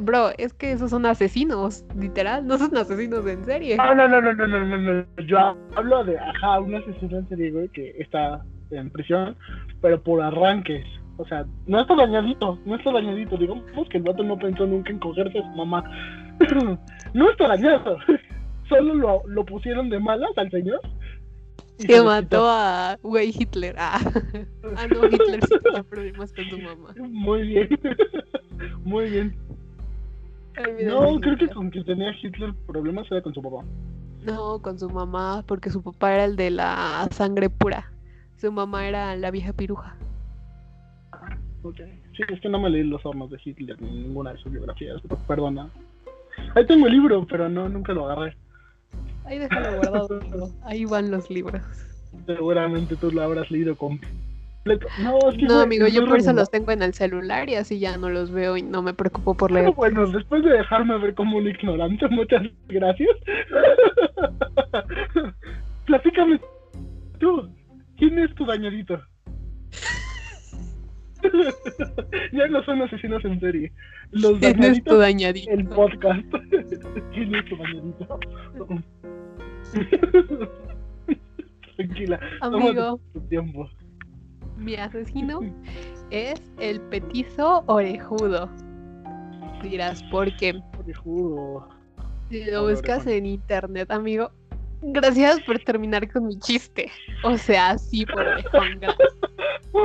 [0.00, 3.76] Bro, es que esos son asesinos, literal, no son asesinos en serie.
[3.78, 5.06] Ah, no, no, no, no, no, no, no.
[5.26, 9.36] Yo hablo de, ajá, un asesino en serie, güey, que está en prisión,
[9.80, 10.84] pero por arranques.
[11.16, 13.36] O sea, no está dañadito, no está dañadito.
[13.36, 15.82] Digamos que el vato no pensó nunca en cogerse a su mamá.
[17.14, 17.98] no está dañado.
[18.68, 20.80] Solo lo, lo pusieron de malas al señor.
[21.78, 23.74] Que mató a güey Hitler.
[23.78, 24.00] Ah.
[24.76, 26.94] ah, no, Hitler sí tenía problemas con su mamá.
[26.96, 27.68] Muy bien.
[28.84, 29.36] Muy bien.
[30.84, 33.64] No, creo que con que tenía Hitler problemas era con su papá.
[34.22, 37.90] No, con su mamá, porque su papá era el de la sangre pura.
[38.36, 39.96] Su mamá era la vieja piruja.
[41.62, 41.80] Ok.
[42.16, 45.00] Sí, es que no me leí los hornos de Hitler ni ninguna de sus biografías,
[45.26, 45.70] perdona.
[46.54, 48.36] Ahí tengo el libro, pero no, nunca lo agarré.
[49.24, 50.20] Ahí déjalo guardado.
[50.20, 50.50] amigo.
[50.64, 51.62] Ahí van los libros.
[52.26, 54.86] Seguramente tú lo habrás leído completo.
[55.02, 57.96] No, que No, amigo, yo por eso los tengo en el celular y así ya
[57.96, 59.74] no los veo y no me preocupo por Pero leer.
[59.74, 63.10] bueno, después de dejarme ver como un ignorante, muchas gracias.
[65.86, 66.40] Platícame
[67.18, 67.48] tú,
[67.96, 69.00] ¿quién es tu dañadito?
[72.32, 73.72] ya no son asesinos en serie.
[74.10, 75.50] Los ¿Quién es dañaditos tu dañadito?
[75.50, 76.24] el podcast.
[77.12, 78.20] ¿Quién es tu bañadito?
[81.76, 83.68] Tranquila, Amigo, tu tiempo.
[84.56, 85.40] mi asesino
[86.10, 88.48] es el petizo orejudo.
[89.62, 90.60] Dirás, ¿por qué?
[90.78, 91.68] Orejudo.
[92.30, 94.30] Si lo buscas en internet, amigo.
[94.82, 96.90] Gracias por terminar con mi chiste.
[97.22, 98.24] O sea, sí, por.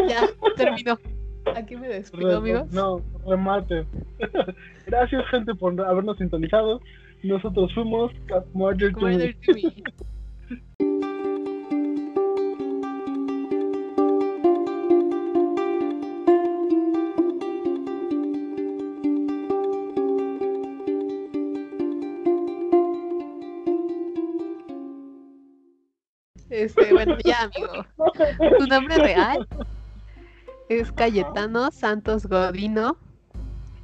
[0.10, 0.98] Ya, terminó.
[1.58, 2.72] Aquí me despido, amigos.
[2.72, 3.84] No, remate.
[4.86, 6.80] Gracias, gente, por habernos sintonizado.
[7.24, 9.36] Nosotros fuimos Cat Murder TV.
[26.50, 27.86] Este, bueno, ya, amigo.
[28.58, 29.48] ¿Tu nombre real?
[30.70, 32.98] es Cayetano Santos Godino.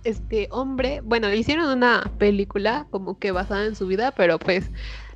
[0.03, 4.69] Este hombre, bueno, hicieron una película como que basada en su vida, pero pues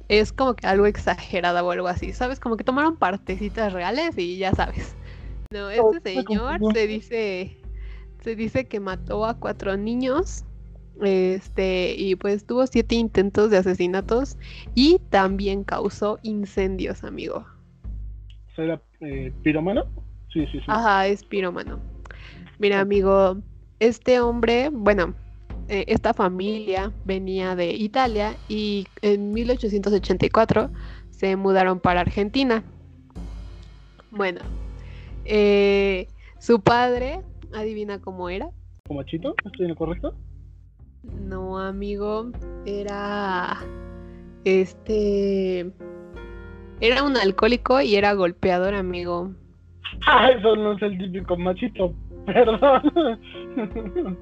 [0.08, 2.40] es como que algo exagerada o algo así, ¿sabes?
[2.40, 4.96] Como que tomaron partecitas reales y ya sabes.
[5.52, 7.58] No, este señor se dice
[8.22, 10.44] se dice que mató a cuatro niños
[11.02, 14.38] este, y pues tuvo siete intentos de asesinatos
[14.74, 17.46] y también causó incendios, amigo.
[18.56, 19.86] ¿Será eh, piromano?
[20.32, 20.66] Sí, sí, sí.
[20.68, 21.80] Ajá, es piromano.
[22.60, 23.38] Mira, amigo,
[23.80, 25.14] este hombre, bueno,
[25.70, 30.70] eh, esta familia venía de Italia y en 1884
[31.10, 32.64] se mudaron para Argentina.
[34.10, 34.42] Bueno,
[35.26, 36.08] eh,
[36.40, 37.22] su padre,
[37.54, 38.50] adivina cómo era.
[38.88, 39.36] ¿Como Chito?
[39.46, 40.16] ¿Estoy en lo correcto?
[41.04, 42.32] No, amigo,
[42.66, 43.58] era
[44.46, 45.72] este
[46.80, 49.32] era un alcohólico y era golpeador, amigo.
[50.08, 51.94] Ah, eso no es el típico machito,
[52.26, 53.20] perdón.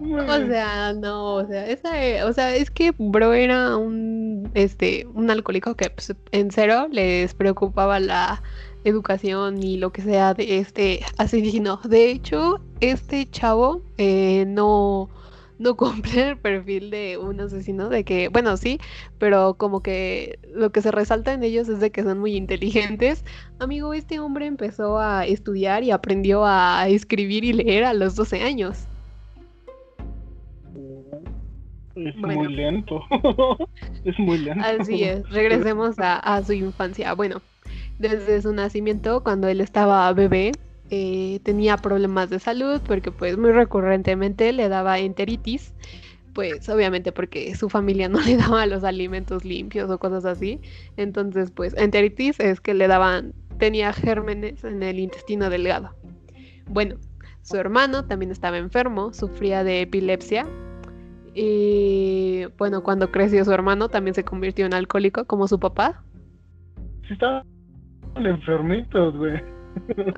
[0.00, 5.30] o sea, no, o sea, esa, o sea, es que bro era un este un
[5.30, 8.42] alcohólico que pues, en cero les preocupaba la
[8.84, 11.80] educación y lo que sea de este asesino.
[11.84, 15.08] De hecho, este chavo eh, no,
[15.58, 18.78] no cumple el perfil de un asesino, de que, bueno, sí,
[19.18, 23.24] pero como que lo que se resalta en ellos es de que son muy inteligentes.
[23.58, 28.42] Amigo, este hombre empezó a estudiar y aprendió a escribir y leer a los 12
[28.42, 28.86] años.
[31.94, 33.02] Es muy lento.
[34.04, 34.64] es muy lento.
[34.64, 37.14] Así es, regresemos a, a su infancia.
[37.14, 37.40] Bueno,
[37.98, 40.50] desde su nacimiento, cuando él estaba bebé,
[40.96, 45.74] eh, tenía problemas de salud porque pues muy recurrentemente le daba enteritis,
[46.34, 50.60] pues obviamente porque su familia no le daba los alimentos limpios o cosas así.
[50.96, 55.96] Entonces pues enteritis es que le daban, tenía gérmenes en el intestino delgado.
[56.68, 56.94] Bueno,
[57.42, 60.46] su hermano también estaba enfermo, sufría de epilepsia.
[61.34, 66.04] Y bueno, cuando creció su hermano también se convirtió en alcohólico como su papá.
[67.08, 67.44] Sí, estaba
[68.14, 69.42] enfermitos, güey.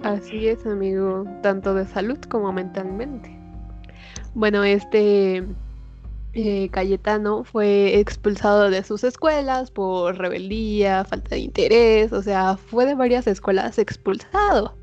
[0.02, 3.36] Así es, amigo, tanto de salud como mentalmente.
[4.34, 5.44] Bueno, este
[6.34, 12.84] eh, Cayetano fue expulsado de sus escuelas por rebeldía, falta de interés, o sea, fue
[12.84, 14.76] de varias escuelas expulsado.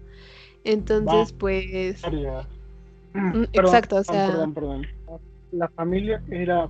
[0.63, 2.01] Entonces, pues...
[3.13, 4.27] Mm, exacto, o sea...
[4.27, 4.87] Perdón, perdón.
[5.51, 6.67] ¿La familia era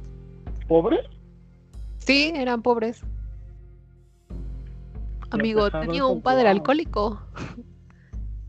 [0.67, 0.99] pobre?
[1.99, 3.01] Sí, eran pobres.
[5.29, 7.21] Amigo, tenía un padre alcohólico.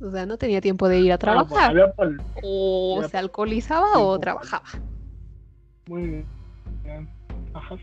[0.00, 1.94] O sea, no tenía tiempo de ir a ah, pues, trabajar.
[2.42, 4.64] o se alcoholizaba o trabajaba.
[5.88, 6.26] Muy bien.
[7.54, 7.76] Ajá,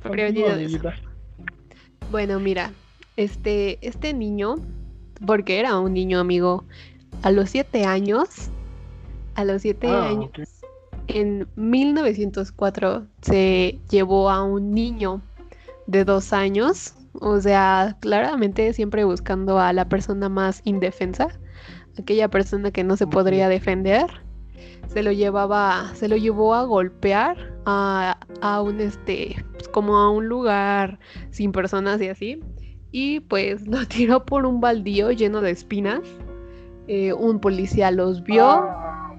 [2.12, 2.72] bueno, mira,
[3.16, 4.56] este, este niño,
[5.26, 6.66] porque era un niño amigo,
[7.22, 8.50] a los siete años,
[9.36, 10.32] a los siete ah, años,
[11.08, 15.22] en 1904 se llevó a un niño
[15.88, 21.28] de dos años o sea, claramente siempre buscando a la persona más indefensa,
[22.00, 24.06] aquella persona que no se podría defender.
[24.88, 30.12] Se lo llevaba, se lo llevó a golpear a, a un este, pues, como a
[30.12, 31.00] un lugar
[31.30, 32.40] sin personas y así.
[32.92, 36.02] Y pues lo tiró por un baldío lleno de espinas.
[36.88, 38.46] Eh, un policía los vio.
[38.46, 39.14] Ah,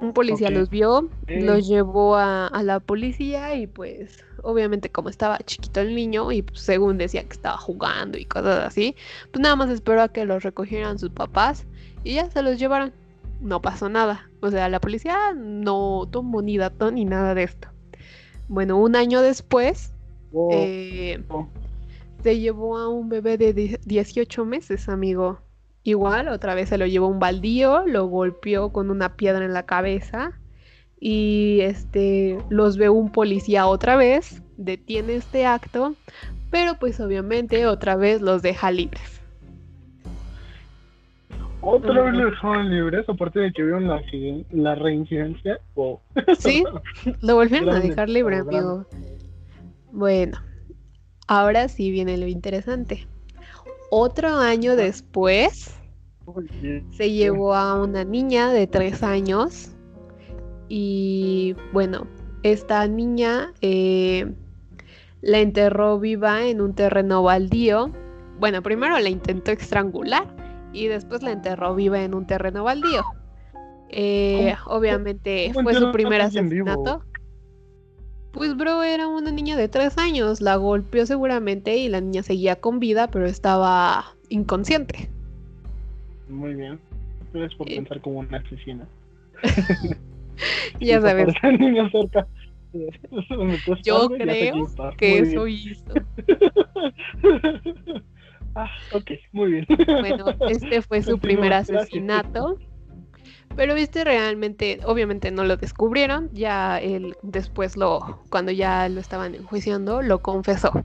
[0.00, 5.38] un policía los vio, los llevó a, a, la policía y pues obviamente como estaba
[5.38, 8.94] chiquito el niño y pues, según decía que estaba jugando y cosas así,
[9.32, 11.66] pues nada más esperó a que los recogieran sus papás
[12.04, 12.92] y ya se los llevaron.
[13.40, 14.30] No pasó nada.
[14.40, 17.68] O sea, la policía no tomó ni dato ni nada de esto.
[18.48, 19.92] Bueno, un año después
[20.52, 21.22] eh,
[22.22, 25.40] se llevó a un bebé de 18 meses, amigo.
[25.82, 29.66] Igual, otra vez se lo llevó un baldío, lo golpeó con una piedra en la
[29.66, 30.40] cabeza
[31.00, 35.94] y este los ve un policía otra vez, detiene este acto,
[36.50, 39.20] pero pues obviamente otra vez los deja libres.
[41.60, 44.00] ¿Otra vez los dejaron libres aparte de que vieron la,
[44.52, 45.58] la reincidencia?
[46.38, 46.64] Sí,
[47.22, 48.86] lo volvieron a dejar libre, amigo.
[49.90, 50.38] Bueno,
[51.26, 53.06] ahora sí viene lo interesante.
[53.90, 55.76] Otro año después,
[56.90, 59.75] se llevó a una niña de tres años
[60.68, 62.06] y bueno,
[62.42, 64.32] esta niña eh,
[65.22, 67.90] la enterró viva en un terreno baldío.
[68.38, 70.26] Bueno, primero la intentó estrangular
[70.72, 73.02] y después la enterró viva en un terreno baldío.
[73.88, 77.02] Eh, obviamente fue su primer asesinato.
[78.32, 82.56] Pues bro, era una niña de tres años, la golpeó seguramente y la niña seguía
[82.56, 85.08] con vida, pero estaba inconsciente.
[86.28, 86.78] Muy bien.
[87.32, 87.76] Gracias por Eh.
[87.76, 88.86] pensar como una asesina.
[90.80, 91.34] Ya sabes.
[91.58, 92.26] Niño cerca.
[93.84, 95.58] Yo creo que eso bien.
[95.58, 95.94] hizo.
[98.54, 99.66] ah, ok, muy bien.
[99.86, 101.82] Bueno, este fue su Continúa, primer gracias.
[101.82, 102.58] asesinato.
[103.54, 109.34] Pero este realmente, obviamente no lo descubrieron, ya él después lo, cuando ya lo estaban
[109.34, 110.84] enjuiciando, lo confesó.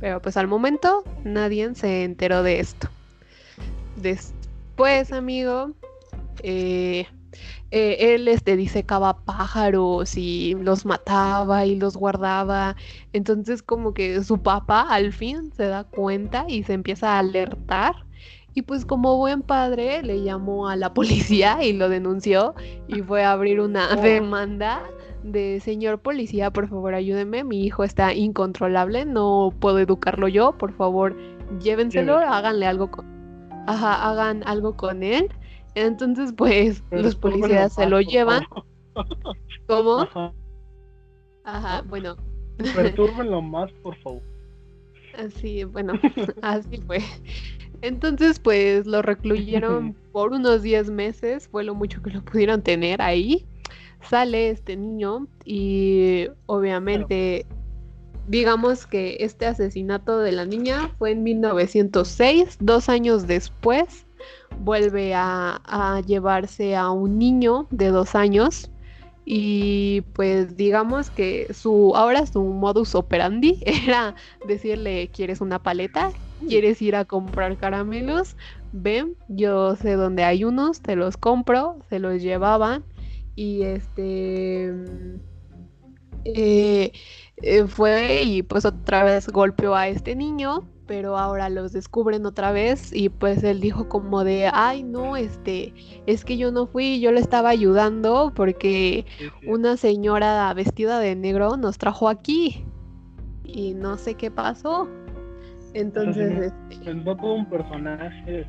[0.00, 2.88] Pero pues al momento nadie se enteró de esto.
[3.96, 5.72] Después, amigo,
[6.42, 7.06] eh,
[7.70, 12.76] eh, él este, disecaba pájaros y los mataba y los guardaba.
[13.12, 17.94] Entonces como que su papá al fin se da cuenta y se empieza a alertar.
[18.54, 22.54] Y pues como buen padre le llamó a la policía y lo denunció
[22.86, 24.00] y fue a abrir una Oh.
[24.00, 24.82] demanda
[25.22, 30.72] de señor policía, por favor ayúdeme, mi hijo está incontrolable, no puedo educarlo yo, por
[30.72, 31.16] favor
[31.60, 33.06] llévenselo, háganle algo con...
[33.66, 35.28] Ajá, hagan algo con él.
[35.76, 38.44] Entonces pues Pero los policías se lo llevan.
[39.68, 40.00] ¿Cómo?
[40.00, 40.32] Ajá.
[41.44, 42.16] Ajá, bueno,
[42.74, 44.22] Pertúrbenlo más, por favor.
[45.16, 45.94] Así, bueno,
[46.42, 46.98] así fue.
[47.80, 53.00] Entonces, pues lo recluyeron por unos 10 meses, fue lo mucho que lo pudieron tener
[53.00, 53.46] ahí.
[54.02, 57.46] Sale este niño y obviamente,
[58.28, 64.05] digamos que este asesinato de la niña fue en 1906, dos años después,
[64.58, 68.70] vuelve a, llevarse a un niño de dos años.
[69.24, 74.14] Y pues digamos que su ahora su modus operandi era
[74.46, 76.12] decirle, ¿quieres una paleta?
[76.48, 78.36] ¿Quieres ir a comprar caramelos?
[78.72, 82.84] Ven, yo sé dónde hay unos, te los compro, se los llevaban
[83.34, 84.72] y este
[86.24, 86.92] eh,
[87.36, 92.52] eh, fue y pues otra vez golpeó a este niño, pero ahora los descubren otra
[92.52, 95.74] vez y pues él dijo como de, ay no, este,
[96.06, 99.04] es que yo no fui, yo le estaba ayudando porque
[99.46, 102.64] una señora vestida de negro nos trajo aquí
[103.44, 104.88] y no sé qué pasó.
[105.74, 108.46] Entonces, este, Inventó todo un personaje.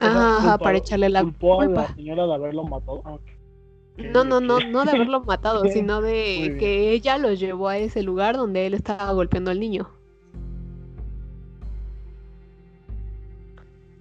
[0.00, 1.94] ajá, ajá, culpó- para echarle la culpó a la culpa.
[1.94, 3.02] señora de haberlo matado.
[3.04, 3.18] Ah.
[4.12, 8.02] No, no, no, no de haberlo matado, sino de que ella lo llevó a ese
[8.02, 9.88] lugar donde él estaba golpeando al niño.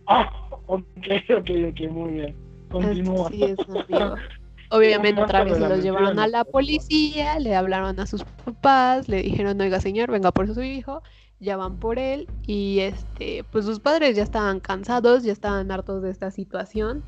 [0.08, 0.32] Ah,
[0.68, 0.82] ok,
[1.30, 2.36] ok, ok, muy bien.
[2.72, 3.28] Continúa.
[3.28, 4.16] Así es, amigo.
[4.70, 9.22] Obviamente otra vez se los llevaron a la policía, le hablaron a sus papás, le
[9.24, 11.02] dijeron, oiga señor, venga por su hijo,
[11.40, 16.02] ya van por él y este, pues sus padres ya estaban cansados, ya estaban hartos
[16.02, 17.02] de esta situación.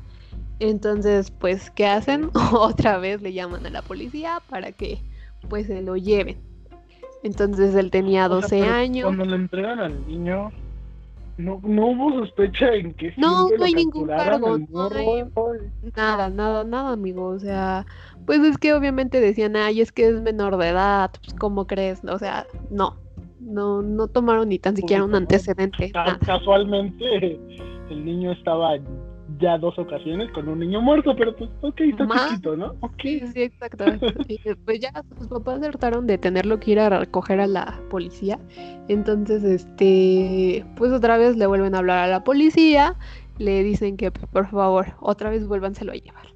[0.58, 2.30] Entonces, pues, ¿qué hacen?
[2.52, 4.98] Otra vez le llaman a la policía para que
[5.48, 6.38] pues se lo lleven.
[7.22, 9.04] Entonces él tenía O sea, 12 pero años.
[9.04, 10.50] Cuando le entregan al niño,
[11.44, 15.24] no, no hubo sospecha en que No, no hay ningún cargo, no hay-.
[15.96, 17.26] Nada, nada, nada, amigo.
[17.26, 17.86] O sea,
[18.26, 22.04] pues es que obviamente decían, ay, es que es menor de edad, pues ¿cómo crees?
[22.04, 22.96] O sea, no,
[23.40, 26.18] no, no tomaron ni tan siquiera un antecedente, nada.
[26.24, 27.40] Casualmente,
[27.90, 28.76] el niño estaba
[29.40, 32.28] ya dos ocasiones con un niño muerto, pero pues, ok, está Más.
[32.28, 32.74] chiquito, ¿no?
[32.80, 33.00] Ok.
[33.02, 33.84] Sí, exacto.
[34.64, 38.38] Pues ya sus papás trataron de tenerlo que ir a recoger a la policía.
[38.88, 42.96] Entonces, este, pues otra vez le vuelven a hablar a la policía,
[43.38, 46.28] le dicen que pues, por favor, otra vez vuélvanselo a llevar.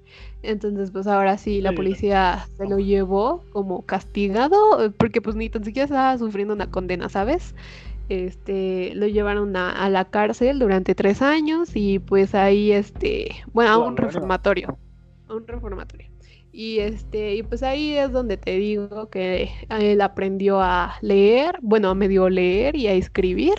[0.43, 5.65] Entonces, pues ahora sí, la policía se lo llevó como castigado, porque pues ni tan
[5.65, 7.55] siquiera estaba sufriendo una condena, ¿sabes?
[8.09, 13.71] Este, lo llevaron a, a la cárcel durante tres años y pues ahí, este, bueno,
[13.71, 14.79] a un reformatorio,
[15.29, 16.15] a un reformatorio.
[16.53, 21.89] Y este, y pues ahí es donde te digo que él aprendió a leer, bueno,
[21.89, 23.55] a medio leer y a escribir,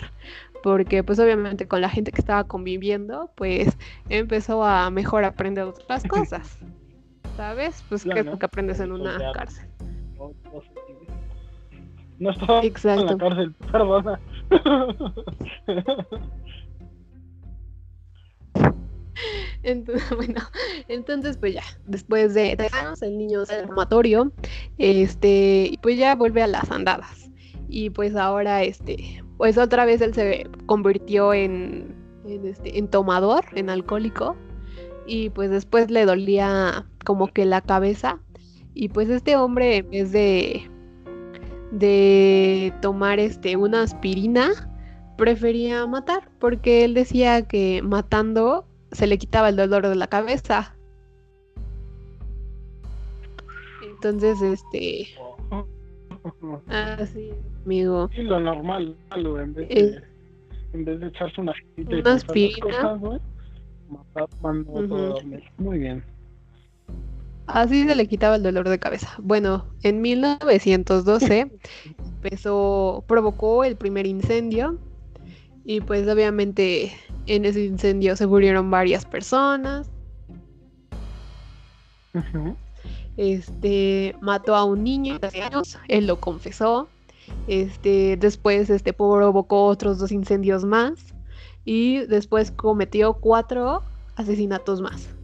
[0.62, 3.76] porque pues obviamente con la gente que estaba conviviendo, pues
[4.08, 6.58] empezó a mejor aprender otras cosas.
[7.36, 7.84] ¿Sabes?
[7.90, 9.68] Pues qué es Claro, lo que aprendes en una cárcel.
[10.16, 10.75] No, no sé,
[12.18, 13.18] no estaba en la Exacto.
[13.18, 14.20] cárcel, perdona.
[19.62, 20.40] Entonces, bueno,
[20.88, 24.32] entonces pues ya, después de tres años el niño sale del reformatorio,
[24.78, 27.30] este, pues ya vuelve a las andadas.
[27.68, 31.94] Y pues ahora, este, pues otra vez él se convirtió en,
[32.26, 34.36] en, este, en tomador, en alcohólico.
[35.04, 38.20] Y pues después le dolía como que la cabeza.
[38.74, 40.70] Y pues este hombre, en vez de,
[41.78, 44.50] de tomar este, una aspirina,
[45.16, 50.74] prefería matar, porque él decía que matando se le quitaba el dolor de la cabeza.
[53.82, 55.08] Entonces, este,
[56.68, 57.30] Así,
[57.64, 58.08] amigo.
[58.14, 58.94] Sí, lo normal,
[59.40, 59.82] en vez Eh.
[59.84, 60.02] de,
[60.78, 62.60] en vez de echarse una Una aspirina.
[62.60, 63.00] cosas,
[63.88, 64.28] matar-
[64.84, 64.96] Ujú.
[64.96, 65.42] dormir.
[65.58, 66.04] Muy bien.
[67.46, 69.14] Así se le quitaba el dolor de cabeza.
[69.18, 71.50] Bueno, en 1912
[71.98, 74.78] empezó, provocó el primer incendio
[75.64, 76.92] y pues obviamente
[77.26, 79.90] en ese incendio se murieron varias personas.
[83.16, 86.88] Este mató a un niño de 13 años, él lo confesó.
[87.48, 91.14] Este, después este provocó otros dos incendios más
[91.64, 93.82] y después cometió cuatro
[94.16, 95.15] asesinatos más.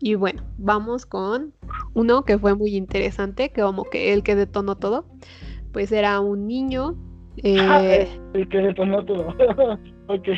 [0.00, 1.54] Y bueno, vamos con
[1.94, 5.06] uno que fue muy interesante, que como que el que detonó todo,
[5.72, 6.96] pues era un niño.
[7.38, 9.28] eh, Ah, eh, el que detonó todo.
[10.08, 10.28] ok.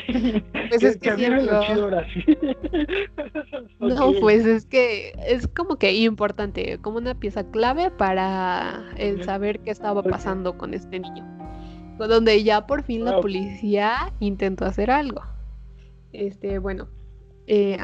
[0.68, 1.10] Pues es que
[1.42, 2.24] lo chido ahora sí.
[3.80, 9.60] No, pues es que es como que importante, como una pieza clave para el saber
[9.60, 11.24] qué estaba pasando con este niño.
[11.98, 15.22] Donde ya por fin la Ah, policía intentó hacer algo.
[16.12, 16.88] Este, bueno,
[17.46, 17.76] eh,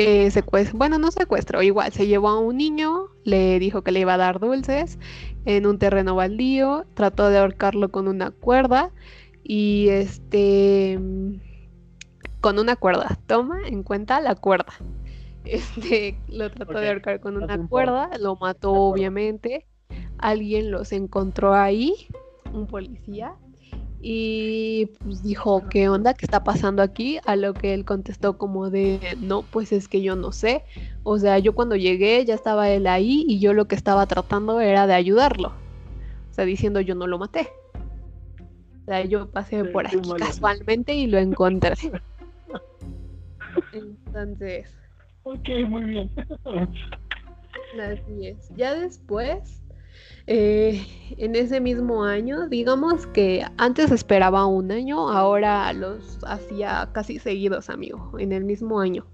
[0.00, 0.42] eh,
[0.72, 4.18] bueno, no secuestró, igual se llevó a un niño, le dijo que le iba a
[4.18, 4.98] dar dulces
[5.44, 8.92] en un terreno baldío, trató de ahorcarlo con una cuerda
[9.42, 10.98] y este
[12.40, 13.18] con una cuerda.
[13.26, 14.72] Toma en cuenta la cuerda.
[15.44, 19.66] Este lo trató de ahorcar con una un cuerda, lo mató obviamente.
[20.18, 21.94] Alguien los encontró ahí,
[22.52, 23.34] un policía,
[24.02, 26.14] y pues dijo, ¿qué onda?
[26.14, 27.18] ¿Qué está pasando aquí?
[27.26, 30.64] A lo que él contestó como de, no, pues es que yo no sé.
[31.02, 34.60] O sea, yo cuando llegué ya estaba él ahí y yo lo que estaba tratando
[34.60, 35.48] era de ayudarlo.
[36.30, 37.48] O sea, diciendo yo no lo maté.
[38.82, 40.16] O sea, yo pasé Sí, por aquí malo.
[40.24, 41.74] casualmente y lo encontré.
[43.72, 44.74] Entonces,
[45.22, 46.10] Ok, muy bien.
[47.78, 48.48] Así es.
[48.56, 49.59] Ya después,
[50.32, 50.86] eh,
[51.16, 57.68] en ese mismo año, digamos que antes esperaba un año, ahora los hacía casi seguidos,
[57.68, 59.04] amigo, en el mismo año.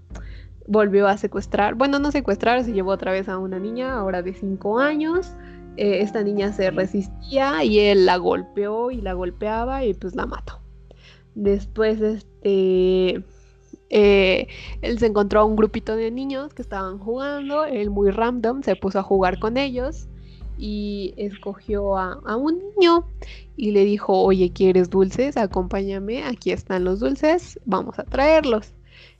[0.67, 4.33] Volvió a secuestrar, bueno, no secuestrar, se llevó otra vez a una niña, ahora de
[4.33, 5.31] 5 años.
[5.77, 10.25] Eh, esta niña se resistía y él la golpeó y la golpeaba y pues la
[10.25, 10.59] mató.
[11.35, 13.23] Después, este,
[13.89, 14.47] eh,
[14.81, 18.75] él se encontró a un grupito de niños que estaban jugando, él muy random se
[18.75, 20.07] puso a jugar con ellos
[20.57, 23.07] y escogió a, a un niño
[23.55, 25.37] y le dijo, oye, ¿quieres dulces?
[25.37, 28.73] Acompáñame, aquí están los dulces, vamos a traerlos.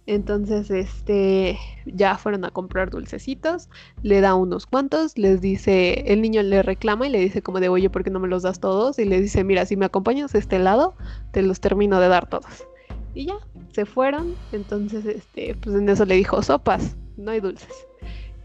[0.07, 3.69] Entonces, este, ya fueron a comprar dulcecitos,
[4.03, 7.67] le da unos cuantos, les dice, el niño le reclama y le dice como de,
[7.67, 8.99] oye, ¿por qué no me los das todos?
[8.99, 10.95] Y le dice, mira, si me acompañas a este lado,
[11.33, 12.65] te los termino de dar todos.
[13.13, 13.35] Y ya,
[13.73, 17.87] se fueron, entonces, este, pues en eso le dijo, sopas, no hay dulces.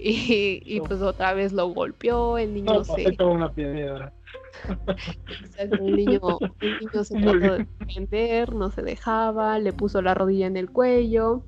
[0.05, 3.17] Y, y pues otra vez lo golpeó, el niño No, se...
[3.17, 4.13] como una piedra.
[5.43, 6.21] Exacto, el niño,
[6.61, 10.71] el niño se trató de defender, no se dejaba, le puso la rodilla en el
[10.71, 11.45] cuello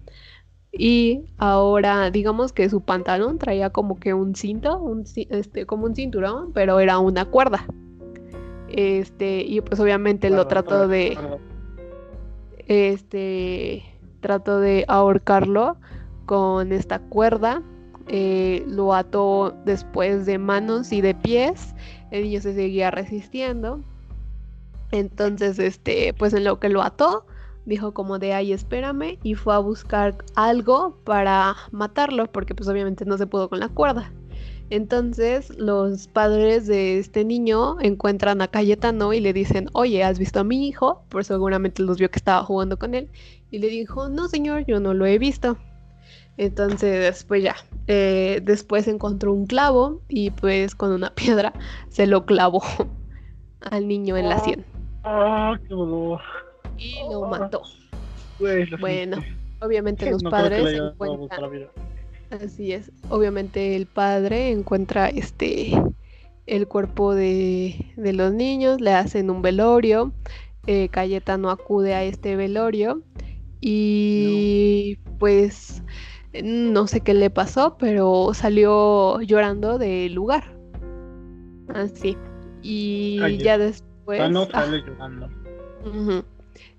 [0.76, 5.94] y ahora digamos que su pantalón traía como que un cinto, un, este, como un
[5.94, 7.66] cinturón, pero era una cuerda.
[8.68, 11.16] Este, y pues obviamente lo trató de,
[12.66, 13.84] este,
[14.20, 15.76] trató de ahorcarlo
[16.26, 17.62] con esta cuerda,
[18.08, 21.74] eh, lo ató después de manos y de pies,
[22.10, 23.80] el niño se seguía resistiendo,
[24.94, 27.26] entonces, este, pues en lo que lo ató,
[27.66, 33.04] dijo como de, ay, espérame, y fue a buscar algo para matarlo, porque pues obviamente
[33.04, 34.12] no se pudo con la cuerda.
[34.70, 40.40] Entonces los padres de este niño encuentran a Cayetano y le dicen, oye, ¿has visto
[40.40, 41.02] a mi hijo?
[41.08, 43.10] Pues seguramente los vio que estaba jugando con él.
[43.50, 45.58] Y le dijo, no señor, yo no lo he visto.
[46.36, 47.56] Entonces, pues ya,
[47.86, 51.52] eh, después encontró un clavo y pues con una piedra
[51.88, 52.62] se lo clavó
[53.60, 54.64] al niño en la sien
[55.04, 56.20] Ah, qué dolor.
[56.78, 57.62] y lo mató.
[58.38, 59.18] Lo Bueno,
[59.60, 61.68] obviamente los No padres encuentran,
[62.30, 65.72] así es, obviamente el padre encuentra este
[66.46, 70.12] el cuerpo de, de los niños, le hacen un velorio,
[70.66, 73.02] eh, Cayetano acude a este velorio
[73.60, 75.82] y pues
[76.42, 80.44] no sé qué le pasó, pero salió llorando del lugar.
[81.68, 82.16] Así.
[82.62, 84.20] Y Ay, ya después...
[84.20, 85.28] Ah, no ah, sale llorando.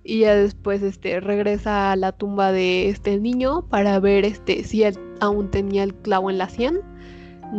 [0.03, 4.83] Y ya después este regresa a la tumba de este niño para ver este si
[4.83, 6.79] él aún tenía el clavo en la sien.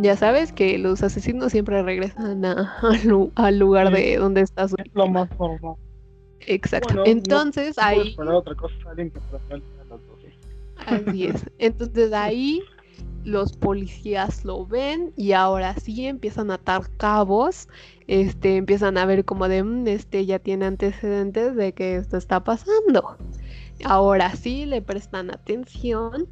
[0.01, 3.93] Ya sabes que los asesinos siempre regresan a- al lu- al lugar Sí.
[4.01, 5.75] de donde está su Es lo más normal.
[6.41, 6.87] Exacto.
[6.93, 7.83] Bueno, no- Entonces No
[8.15, 9.19] puedo ahí otra cosa, alguien que
[10.87, 11.45] Así es.
[11.59, 12.61] Entonces ahí
[13.23, 17.67] los policías lo ven y ahora sí empiezan a atar cabos,
[18.07, 22.43] este, empiezan a ver como de, "Mm, este ya tiene antecedentes de que esto está
[22.43, 23.17] pasando.
[23.83, 26.27] Ahora sí le prestan atención.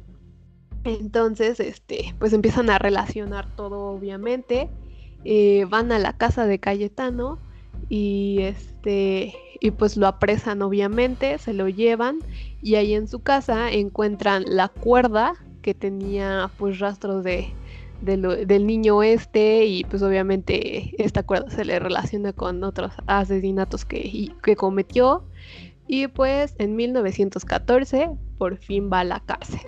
[0.84, 4.70] Entonces, este, pues empiezan a relacionar todo obviamente.
[5.24, 7.38] Eh, van a la casa de Cayetano
[7.88, 12.18] y este y pues lo apresan obviamente, se lo llevan
[12.62, 17.52] y ahí en su casa encuentran la cuerda que tenía pues rastros de,
[18.02, 24.30] del niño este y pues obviamente esta cuerda se le relaciona con otros asesinatos que,
[24.42, 25.24] que cometió
[25.88, 29.60] y pues en 1914 por fin va a la cárcel.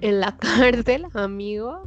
[0.00, 1.82] En la cárcel, amigo,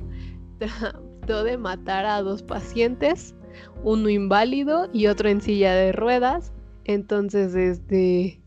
[0.60, 3.36] trató de matar a dos pacientes,
[3.84, 6.52] uno inválido y otro en silla de ruedas.
[6.86, 8.42] Entonces, este,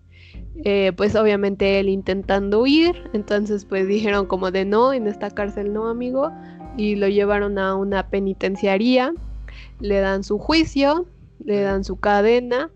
[0.65, 5.73] eh, pues obviamente él intentando huir, entonces pues dijeron como de no, en esta cárcel
[5.73, 6.33] no, amigo,
[6.77, 9.13] y lo llevaron a una penitenciaría,
[9.81, 11.07] le dan su juicio,
[11.45, 12.71] le dan su cadena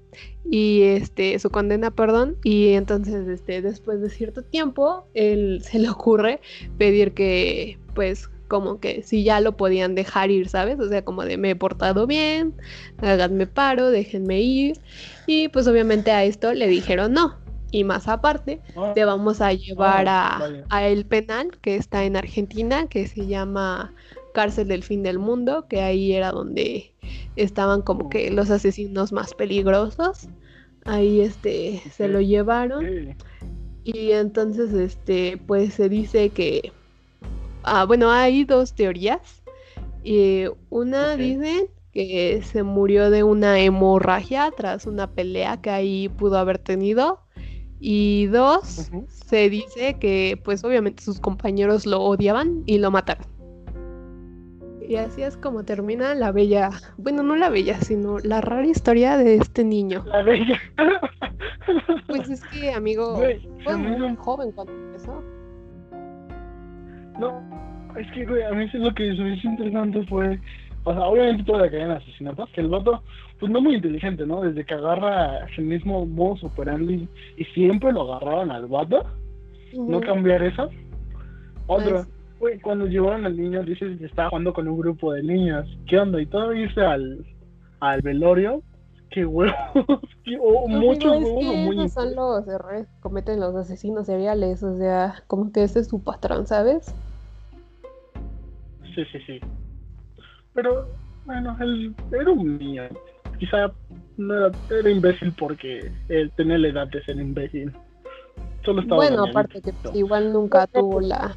[0.48, 5.88] y este su condena, perdón, y entonces este después de cierto tiempo él se le
[5.88, 6.40] ocurre
[6.78, 10.78] pedir que pues como que si ya lo podían dejar ir, ¿sabes?
[10.78, 12.53] O sea, como de me he portado bien,
[12.98, 14.78] háganme paro, déjenme ir.
[15.26, 17.38] Y pues obviamente a esto le dijeron no.
[17.70, 20.38] Y más aparte, Ah, te vamos a llevar Ah,
[20.68, 23.94] a, a el penal que está en Argentina, que se llama
[24.34, 26.92] Cárcel del Fin del Mundo, que ahí era donde
[27.36, 30.28] estaban como que los asesinos más peligrosos.
[30.84, 33.16] Ahí este se lo llevaron.
[33.84, 36.70] Y entonces, este, pues se dice que,
[37.65, 39.43] ah, bueno, hay dos teorías.
[40.03, 41.19] Y una Ok.
[41.19, 47.21] dice que se murió de una hemorragia tras una pelea que ahí pudo haber tenido.
[47.79, 53.27] Y dos, se dice que, pues obviamente sus compañeros lo odiaban y lo mataron.
[54.89, 59.17] Y así es como termina la bella, bueno, no la bella, sino la rara historia
[59.17, 60.05] de este niño.
[60.07, 60.61] La bella.
[62.07, 63.21] Pues es que, amigo,
[63.65, 65.23] fue muy joven cuando empezó.
[67.19, 67.43] No,
[67.99, 70.39] es que, güey, a mí sí lo que se me hizo interesante fue,
[70.85, 73.03] o sea, obviamente toda la cadena de asesinatos, que el vato,
[73.39, 74.41] pues no muy inteligente, ¿no?
[74.43, 79.05] Desde que agarra el mismo modo operandi y siempre lo agarraban al vato,
[79.75, 80.71] no cambiar eso.
[81.67, 82.09] Otra, Pues-
[82.41, 85.99] güey, cuando llevaron al niño, dices que estaba jugando con un grupo de niñas, ¿qué
[85.99, 86.21] onda?
[86.21, 87.25] Y todo irse al,
[87.81, 88.63] al velorio,
[89.13, 89.55] qué huevos,
[90.25, 94.07] qué- o Pues, muchos huevos que muy esos son los errores que cometen los asesinos
[94.07, 96.95] seriales, o sea, como que ese es su patrón, ¿sabes?
[98.95, 99.41] Sí, sí, sí.
[100.55, 100.87] Pero,
[101.25, 102.83] bueno, él era un niño.
[103.39, 103.73] Quizá
[104.19, 107.73] no era, era imbécil porque él tenía la edad de ser imbécil.
[108.65, 111.37] Solo estaba Bueno, aparte que igual nunca tuvo la,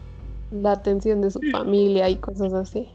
[0.52, 2.90] la atención de su familia y cosas así.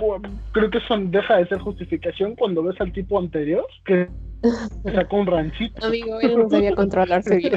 [0.00, 4.08] Bueno, Creo que eso deja de ser justificación cuando ves al tipo anterior que
[4.94, 5.86] sacó un ranchito.
[5.86, 7.54] Amigo, él no sabía controlarse bien.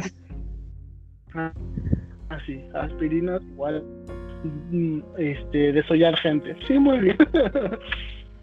[2.30, 3.84] Así, aspirinas igual.
[4.72, 6.56] mm, Este, desollar gente.
[6.68, 7.18] Sí, muy bien.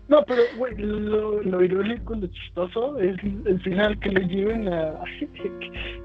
[0.09, 5.01] No, pero, güey, lo, lo irónico, lo chistoso es el final que le lleven a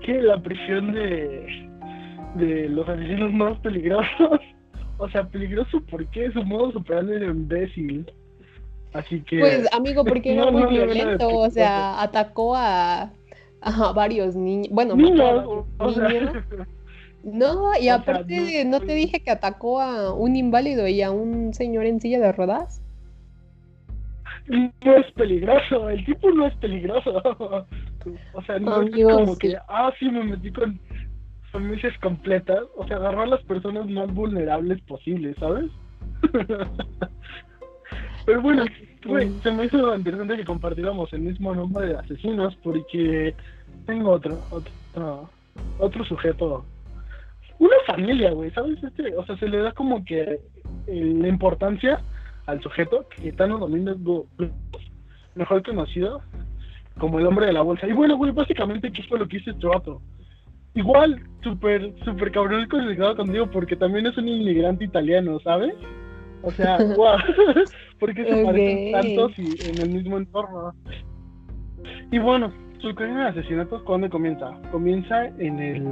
[0.04, 1.70] que la prisión de,
[2.34, 4.40] de los asesinos más peligrosos.
[5.02, 8.06] O sea, peligroso porque su modo superando era imbécil.
[8.94, 9.40] Así que.
[9.40, 13.12] Pues, amigo, porque era No, muy no, no, no, violento, no, o sea, atacó a,
[13.62, 14.68] a varios niños.
[14.72, 16.08] Bueno, niños, o sea,
[17.24, 21.54] No, y aparte, no- ¿no te dije que atacó a un inválido y a un
[21.54, 22.82] señor en silla de ruedas?
[24.48, 27.22] no es peligroso, el tipo no es peligroso.
[28.34, 29.40] O sea, no Amigo, es como sí.
[29.50, 30.80] que, ah, sí, me metí con
[31.52, 32.64] familias completas.
[32.76, 35.70] O sea, agarró a las personas más vulnerables posibles, ¿sabes?
[38.26, 38.66] Pero bueno,
[39.06, 43.34] güey, se me hizo interesante que compartiéramos el mismo nombre de asesinos porque
[43.86, 45.30] tengo otro, otro,
[45.80, 46.66] otro sujeto.
[47.60, 48.84] Una familia, güey, ¿sabes?
[48.84, 50.40] Este, o sea, se le da como que
[50.88, 52.00] eh, la importancia
[52.46, 53.98] al sujeto, Cayetano Domínguez
[55.36, 56.22] mejor conocido
[56.98, 57.88] como el hombre de la bolsa.
[57.88, 60.02] Y bueno, güey, básicamente, ¿qué fue lo que hizo este vato?
[60.74, 65.74] Igual, súper, súper cabrón conectado contigo porque también es un inmigrante italiano, ¿sabes?
[66.44, 67.18] O sea, guau,
[68.00, 68.44] porque se Ok.
[68.44, 70.74] parecen tantos y en el mismo entorno.
[72.12, 74.60] Y bueno, su cadena de asesinatos, ¿cuándo comienza?
[74.72, 75.84] Comienza en el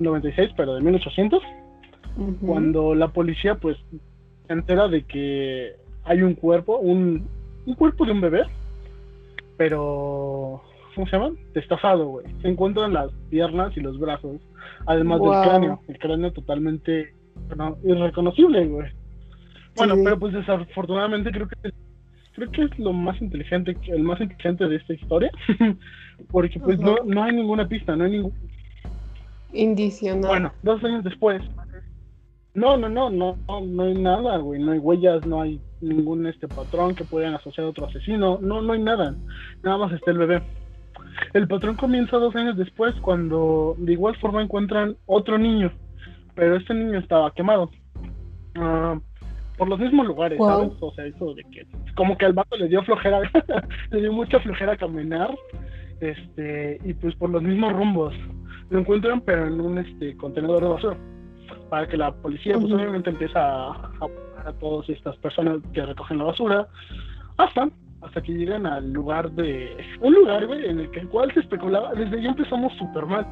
[0.00, 1.42] 96, pero de 1800
[2.16, 2.46] Ujú.
[2.46, 3.76] cuando la policía pues
[4.46, 5.74] se entera de que
[6.04, 7.26] hay un cuerpo, un,
[7.66, 8.42] un cuerpo de un bebé,
[9.56, 10.62] pero
[10.94, 11.32] ¿cómo se llama?
[11.54, 12.26] Destazado, güey.
[12.42, 14.40] Se encuentran las piernas y los brazos,
[14.86, 15.30] además Wow.
[15.30, 17.14] del cráneo, el cráneo totalmente
[17.84, 18.90] irreconocible, güey.
[19.76, 21.72] Bueno, pero pues desafortunadamente creo que
[22.34, 25.30] creo que es lo más inteligente, el más inteligente de esta historia,
[26.30, 28.32] porque pues no, no hay ninguna pista, no hay ningún
[29.52, 30.28] indicio, ¿no?
[30.28, 31.42] Bueno, dos años después.
[32.54, 36.46] No, no, no, no, no, hay nada, güey, no hay huellas, no hay ningún este
[36.46, 39.16] patrón que puedan asociar a otro asesino, no, no hay nada,
[39.62, 40.42] nada más está el bebé.
[41.32, 45.72] El patrón comienza dos años después cuando de igual forma encuentran otro niño,
[46.34, 47.70] pero este niño estaba quemado.
[48.56, 49.00] Uh,
[49.56, 50.72] por los mismos lugares, ¿sabes?
[50.80, 53.20] O sea, eso de que como que al vato le dio flojera,
[53.90, 55.34] le dio mucha flojera caminar,
[56.00, 58.14] este, y pues por los mismos rumbos.
[58.70, 60.96] Lo encuentran pero en un este contenedor de basura.
[61.68, 66.18] Para que la policía pues obviamente empieza a, buscar a todas estas personas que recogen
[66.18, 66.68] la basura,
[67.36, 67.68] hasta
[68.04, 71.94] hasta que llegan al lugar de un lugar güey en el que cual se especulaba
[71.94, 73.26] desde ahí empezamos súper mal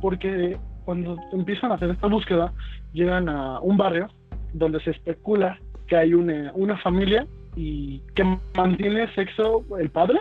[0.00, 2.52] porque cuando empiezan a hacer esta búsqueda
[2.92, 4.08] llegan a un barrio
[4.52, 10.20] donde se especula que hay una, una familia y que mantiene sexo el padre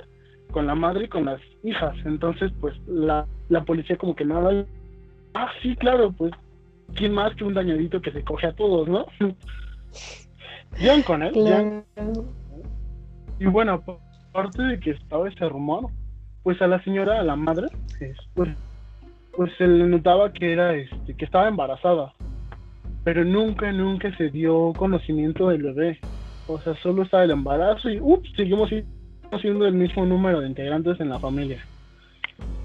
[0.52, 1.96] con la madre y con las hijas.
[2.06, 4.66] Entonces, pues la, la policía como que nada.
[5.34, 6.32] Ah, sí, claro, pues,
[6.96, 9.06] ¿quién más que un dañadito que se coge a todos, no?
[10.80, 11.84] Llegan con él,
[13.40, 13.84] Y bueno,
[14.32, 15.90] aparte de que estaba ese rumor,
[16.44, 17.68] pues a la señora, a la madre,
[18.36, 18.50] pues,
[19.36, 22.14] pues se le notaba que era, este, que estaba embarazada
[23.04, 26.00] pero nunca, nunca se dio conocimiento del bebé.
[26.48, 28.70] O sea, solo estaba el embarazo y ups, seguimos
[29.42, 31.58] siendo el mismo número de integrantes en la familia.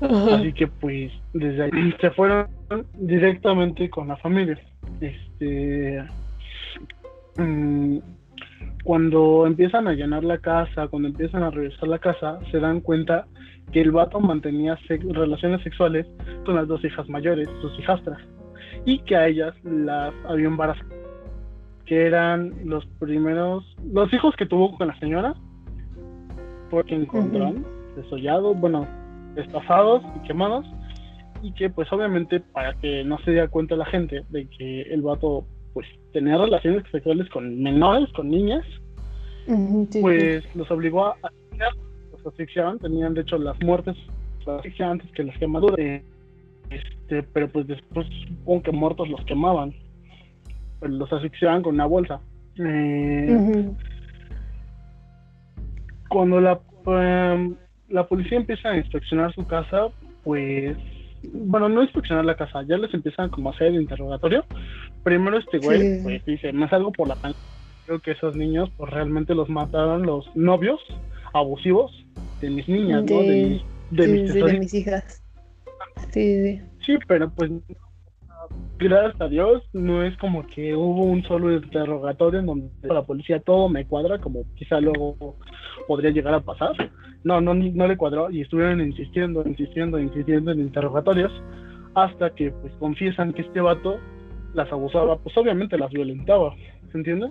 [0.01, 2.47] Así que pues desde ahí se fueron
[2.95, 4.59] directamente con la familia.
[5.01, 6.05] Este
[7.37, 7.99] mm,
[8.85, 13.26] cuando empiezan a llenar la casa, cuando empiezan a revisar la casa, se dan cuenta
[13.72, 16.07] que el vato mantenía relaciones sexuales
[16.45, 18.18] con las dos hijas mayores, sus hijastras
[18.85, 20.89] y que a ellas las había embarazado,
[21.87, 25.35] que eran los primeros, los hijos que tuvo con la señora,
[26.70, 27.64] porque encontraron
[27.97, 28.87] desollados, bueno,
[29.35, 30.66] destazados y quemados,
[31.43, 35.03] y que pues obviamente para que no se diera cuenta la gente de que el
[35.03, 38.64] vato pues tenía relaciones sexuales con menores, con niñas,
[40.01, 41.16] pues los obligó a
[42.12, 43.97] los asfixiaban, tenían de hecho las muertes
[44.47, 46.03] las antes que las quemaduras.
[46.70, 49.75] Este, pero pues después supongo que muertos los quemaban,
[50.81, 52.20] pues los asfixiaban con una bolsa.
[52.59, 53.70] Eh,
[56.09, 57.55] cuando la, em,
[57.89, 59.89] la policía empieza a inspeccionar su casa,
[60.22, 60.77] pues
[61.33, 64.45] bueno, no inspeccionar la casa, ya les empiezan como a hacer el interrogatorio.
[65.05, 67.17] Primero este güey, pues dice, me salgo por la
[67.87, 70.81] Creo que esos niños, pues realmente los mataron los novios
[71.35, 71.93] abusivos
[72.41, 73.21] de mis niñas, de, ¿no?
[73.21, 75.23] De, de mis hijas.
[76.11, 76.97] Sí, sí.
[77.07, 77.51] pero pues
[78.79, 83.41] gracias a Dios no es como que hubo un solo interrogatorio en donde la policía
[83.41, 85.37] todo me cuadra como quizá luego
[85.87, 86.73] podría llegar a pasar.
[87.23, 91.33] No, no, no le cuadró y estuvieron insistiendo, insistiendo, insistiendo en interrogatorios
[91.95, 93.99] hasta que pues confiesan que este vato
[94.55, 96.55] las abusaba, pues obviamente las violentaba,
[96.91, 97.31] ¿se entiende?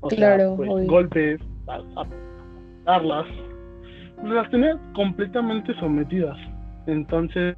[0.00, 2.06] O claro, sea, pues, golpes, a,
[2.84, 3.26] darlas,
[4.24, 6.36] las tenía completamente sometidas.
[6.86, 7.56] Entonces,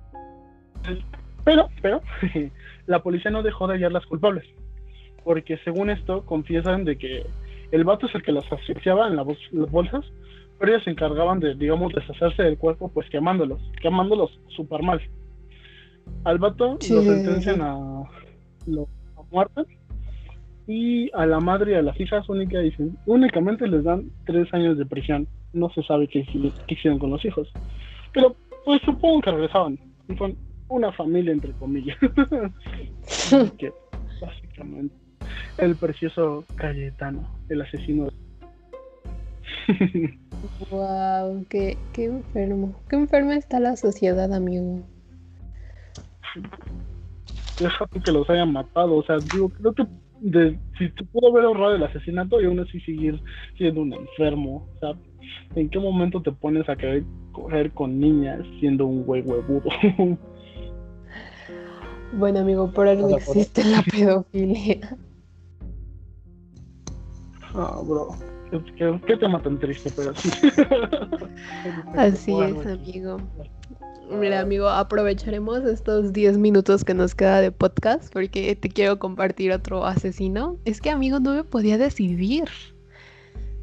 [1.44, 2.00] pero, pero,
[2.86, 4.44] la policía no dejó de hallar las culpables.
[5.24, 7.24] Porque según esto, confiesan de que
[7.70, 9.26] el vato es el que las asfixiaba en las
[9.70, 10.04] bolsas,
[10.58, 15.00] pero ellos se encargaban de, digamos, deshacerse del cuerpo, pues quemándolos, quemándolos súper mal.
[16.24, 18.04] Al vato lo sentencian a,
[18.66, 19.62] lo, a muerte
[20.66, 24.78] y a la madre y a las hijas única, dicen, únicamente les dan tres años
[24.78, 25.26] de prisión.
[25.52, 26.24] No se sabe qué,
[26.66, 27.48] qué hicieron con los hijos.
[28.12, 29.78] Pero pues supongo que regresaban.
[30.08, 30.34] Y fue
[30.68, 31.98] una familia, entre comillas.
[33.58, 33.72] que,
[34.20, 34.94] básicamente,
[35.58, 38.08] el precioso Cayetano, el asesino.
[40.70, 42.74] wow, qué, qué enfermo.
[42.88, 44.80] Qué enferma está la sociedad, amigo.
[47.56, 48.96] Que los hayan matado.
[48.96, 49.86] O sea, digo, creo que
[50.20, 53.20] de, si te pudo haber ahorrado el asesinato y aún así seguir
[53.56, 54.68] siendo un enfermo.
[54.74, 54.94] O sea,
[55.54, 59.68] ¿en qué momento te pones a querer coger con niñas siendo un güey huevudo?
[62.14, 64.98] Bueno, amigo, por algo existe la pedofilia.
[67.54, 68.08] Ah, bro.
[68.76, 70.30] ¿Qué, qué, tema tan triste, pero sí.
[71.96, 73.16] Así es, amigo.
[74.10, 79.52] Mira, amigo, aprovecharemos estos 10 minutos que nos queda de podcast porque te quiero compartir
[79.52, 80.58] otro asesino.
[80.66, 82.48] Es que, amigo, no me podía decidir.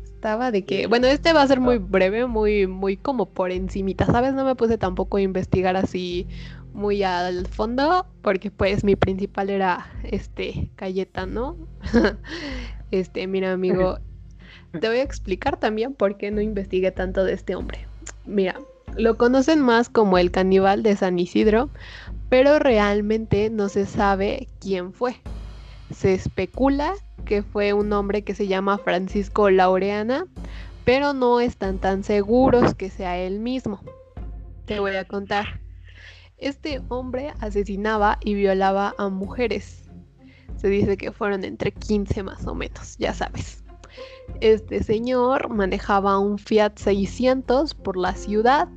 [0.03, 4.05] Estaba de que, bueno, este va a ser muy breve, muy, muy como por encimita,
[4.07, 4.33] ¿sabes?
[4.33, 6.27] No me puse tampoco a investigar así
[6.73, 11.57] muy al fondo porque pues mi principal era este Cayetano.
[12.91, 13.99] este, mira amigo,
[14.71, 17.87] te voy a explicar también por qué no investigué tanto de este hombre.
[18.25, 18.59] Mira,
[18.95, 21.69] lo conocen más como el caníbal de San Isidro,
[22.29, 25.15] pero realmente no se sabe quién fue.
[25.91, 26.93] Se especula
[27.25, 30.25] que fue un hombre que se llama Francisco Laureana,
[30.85, 33.81] pero no están tan seguros que sea él mismo.
[34.65, 35.59] Te voy a contar.
[36.37, 39.89] Este hombre asesinaba y violaba a mujeres.
[40.57, 43.58] Se dice que fueron entre 15 más o menos, ya sabes.
[44.41, 48.69] Este señor manejaba un Fiat 600 por la ciudad,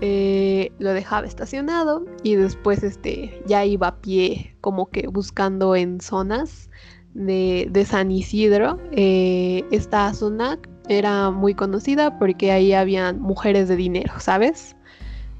[0.00, 6.00] eh, lo dejaba estacionado y después este, ya iba a pie como que buscando en
[6.00, 6.70] zonas
[7.14, 8.78] de, San Isidro.
[8.92, 10.58] Eh, esta zona
[10.88, 14.76] era muy conocida porque ahí habían mujeres de dinero, ¿sabes?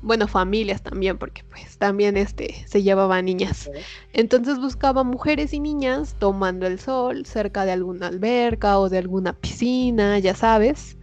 [0.02, 3.70] Bueno, familias también, porque pues también este, se llevaba niñas.
[4.12, 9.32] Entonces buscaba mujeres y niñas tomando el sol cerca de alguna alberca o de alguna
[9.32, 10.98] piscina, ya sabes.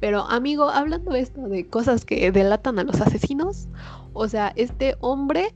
[0.00, 3.68] Pero amigo, hablando esto de cosas que delatan a los asesinos,
[4.12, 5.54] o sea, este hombre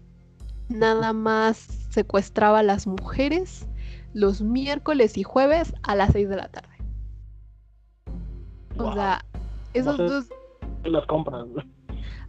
[0.69, 1.57] nada más
[1.91, 3.67] secuestraba a las mujeres
[4.15, 6.75] los miércoles y jueves a las 6 de la tarde.
[8.79, 9.25] O sea,
[9.75, 10.27] esos dos...
[10.85, 11.47] Las compras.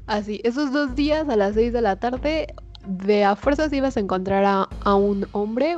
[0.08, 2.56] Así, esos dos días a las 6 de la tarde,
[2.88, 5.78] de a fuerzas ibas a encontrar a, un hombre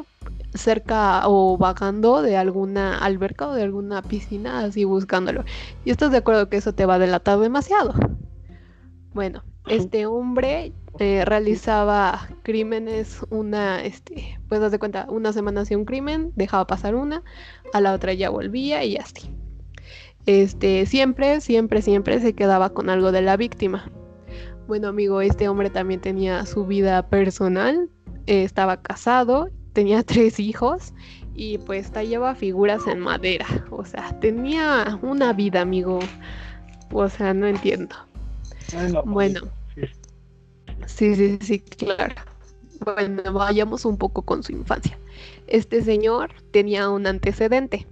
[0.53, 5.43] cerca o vagando de alguna alberca o de alguna piscina, así buscándolo.
[5.83, 7.95] Y estás de acuerdo que eso te va a delatar demasiado.
[9.13, 15.77] Bueno, este hombre eh, realizaba crímenes una, este, pues das de cuenta, una semana hacía
[15.77, 17.23] un crimen, dejaba pasar una,
[17.73, 19.31] a la otra ya volvía y así.
[20.27, 23.89] Este, siempre, siempre, siempre se quedaba con algo de la víctima.
[24.69, 27.89] Bueno, amigo, este hombre también tenía su vida personal,
[28.27, 30.93] eh, estaba casado, tenía tres hijos
[31.33, 33.47] y pues tallaba figuras en madera.
[33.71, 35.97] O sea, tenía una vida, amigo.
[36.91, 37.95] O sea, no entiendo.
[39.05, 39.41] Bueno.
[40.85, 42.13] Sí, sí, sí, claro.
[42.85, 44.99] Bueno, vayamos un poco con su infancia.
[45.47, 47.87] Este señor tenía un antecedente.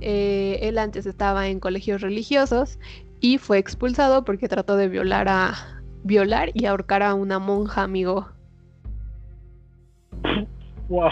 [0.00, 2.78] Eh, él antes estaba en colegios religiosos
[3.20, 5.73] y fue expulsado porque trató de violar a,
[6.04, 8.28] violar y ahorcar a una monja, amigo.
[10.88, 11.10] Wow.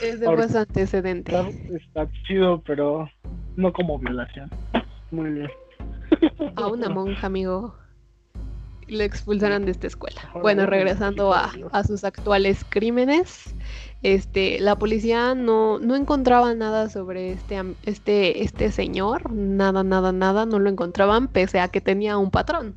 [0.00, 1.36] Ese fue su antecedente.
[1.74, 3.10] Está, chido, pero
[3.56, 4.48] no como violación.
[5.10, 5.50] Muy bien.
[6.54, 7.74] A una monja, amigo.
[8.86, 10.20] Le expulsaron de esta escuela.
[10.40, 13.52] Bueno, regresando a, a, sus actuales crímenes,
[14.04, 20.46] este, la policía no, no encontraba nada sobre este, este, este señor, nada, nada, nada,
[20.46, 22.76] no lo encontraban, pese a que tenía un patrón.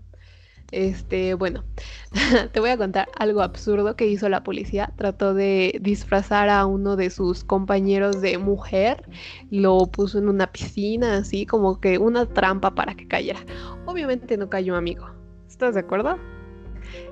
[0.72, 1.64] Este, bueno,
[2.54, 4.92] te voy a contar algo absurdo que hizo la policía.
[4.98, 9.04] Trató de disfrazar a uno de sus compañeros de mujer,
[9.50, 13.40] lo puso en una piscina, así como que una trampa para que cayera.
[13.86, 15.10] Obviamente no cayó, amigo.
[15.48, 16.18] ¿Estás de acuerdo?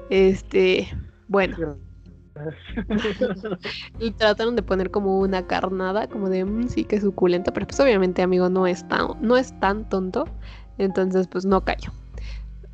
[0.10, 0.88] Este,
[1.28, 1.78] bueno.
[4.00, 7.80] y trataron de poner como una carnada, como de mm, sí que suculento, pero pues
[7.80, 10.26] obviamente, amigo, no es tan, no es tan tonto.
[10.78, 11.92] Entonces, pues no cayó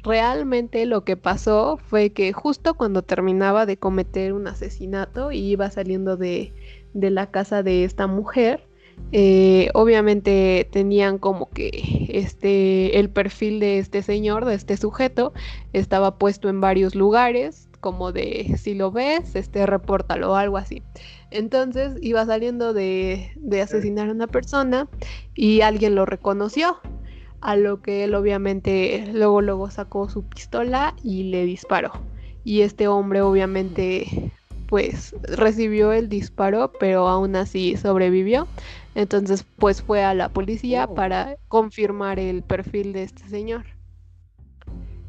[0.04, 5.70] realmente lo que pasó fue que justo cuando terminaba de cometer un asesinato y iba
[5.72, 6.54] saliendo de,
[6.94, 8.68] la casa de esta mujer,
[9.12, 15.34] eh, obviamente tenían como que este el perfil de este señor, de este sujeto,
[15.72, 20.84] estaba puesto en varios lugares, como de si lo ves, este repórtalo o algo así.
[21.32, 24.88] Entonces iba saliendo de, de asesinar a una persona
[25.34, 26.78] y alguien lo reconoció
[27.44, 31.92] a lo que él obviamente luego luego sacó su pistola y le disparó.
[32.44, 34.32] Y este hombre obviamente
[34.68, 38.48] pues recibió el disparo, pero aún así sobrevivió.
[38.96, 40.96] Entonces pues fue a la policía oh.
[40.96, 43.66] para confirmar el perfil de este señor.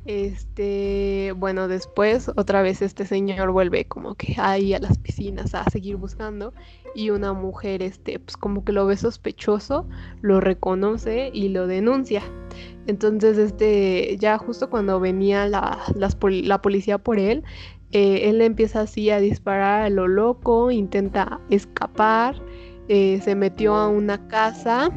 [0.07, 5.65] Este, bueno, después otra vez este señor vuelve como que ahí a las piscinas a
[5.71, 6.53] seguir buscando
[6.95, 9.87] y una mujer, este, pues como que lo ve sospechoso,
[10.21, 12.23] lo reconoce y lo denuncia.
[12.87, 17.43] Entonces, este, ya justo cuando venía la, la policía por él,
[17.93, 22.35] eh, él empieza así a disparar a lo loco, intenta escapar,
[22.89, 24.91] eh, se metió a una casa,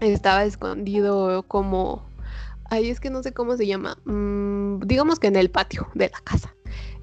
[0.00, 2.02] estaba escondido como
[2.74, 6.10] ahí es que no sé cómo se llama, mm, digamos que en el patio de
[6.10, 6.54] la casa.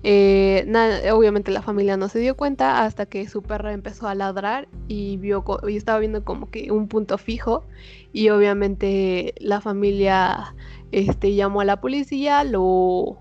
[0.03, 0.65] Eh,
[1.13, 5.17] obviamente la familia no se dio cuenta hasta que su perra empezó a ladrar y
[5.17, 7.65] vio y estaba viendo como que un punto fijo
[8.11, 10.55] y obviamente la familia
[10.91, 13.19] este, llamó a la policía, lo,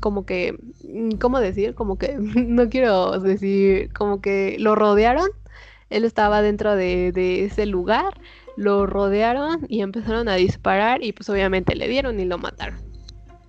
[0.00, 1.74] como que, mm, ¿cómo decir?
[1.74, 5.28] Como que, no quiero decir, como que lo rodearon.
[5.90, 8.14] Él estaba dentro de, de ese lugar,
[8.56, 12.78] lo rodearon y empezaron a disparar y pues obviamente le dieron y lo mataron.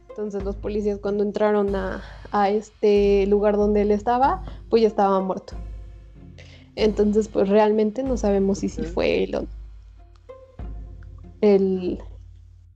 [0.10, 5.20] Entonces los policías cuando entraron a, a este lugar donde él estaba, pues ya estaba
[5.22, 5.56] muerto.
[6.76, 9.48] Entonces pues realmente no sabemos si sí fue él o no.
[11.42, 12.00] El,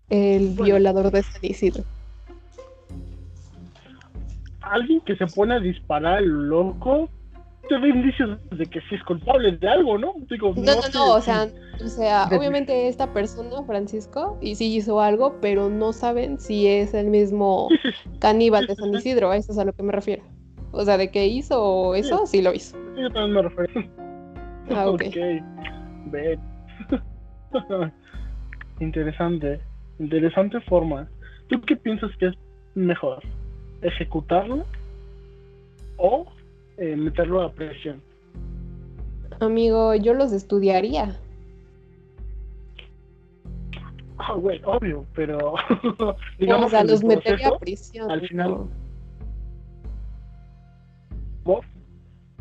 [0.09, 0.63] el Bueno.
[0.63, 1.83] violador de San Isidro.
[4.61, 7.09] Alguien que se pone a disparar al loco
[7.67, 10.13] te da indicios de que sí es culpable de algo, ¿no?
[10.29, 11.47] Digo, No, no, no, o sea,
[11.83, 16.67] o sea, de- obviamente esta persona, Francisco, y sí hizo algo, pero no saben si
[16.67, 17.69] es el mismo
[18.19, 18.93] caníbal de San.
[18.95, 20.23] Isidro, a eso es a lo que me refiero.
[20.71, 22.77] O sea, de que hizo eso, sí lo hizo.
[22.95, 23.89] sí, yo también me refiero.
[24.75, 25.03] Ah, ok.
[26.11, 26.37] Ve.
[28.79, 29.59] Interesante.
[29.99, 31.07] Interesante forma.
[31.47, 32.33] ¿Tú qué piensas que es
[32.75, 33.23] mejor?
[33.81, 34.65] ¿Ejecutarlo
[35.97, 36.25] o
[36.77, 38.01] eh, meterlo a presión?
[39.39, 41.19] Amigo, yo los estudiaría.
[44.37, 45.53] Güey, obvio, pero
[45.99, 48.09] o digamos sea, en los metería a prisión.
[48.09, 48.67] al final-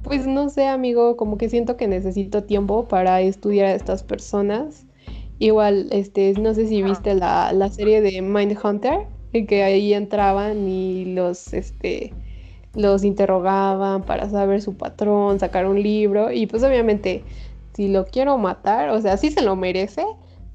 [0.02, 4.86] Pues no sé, amigo, como que siento que necesito tiempo para estudiar a estas personas.
[5.38, 10.68] Igual, este, no sé si viste la, la serie de Mindhunter, en que ahí entraban
[10.68, 12.14] y los, este,
[12.74, 17.24] los interrogaban para saber su patrón, sacar un libro, y pues obviamente,
[17.74, 20.04] si lo quiero matar, o sea, sí se lo merece,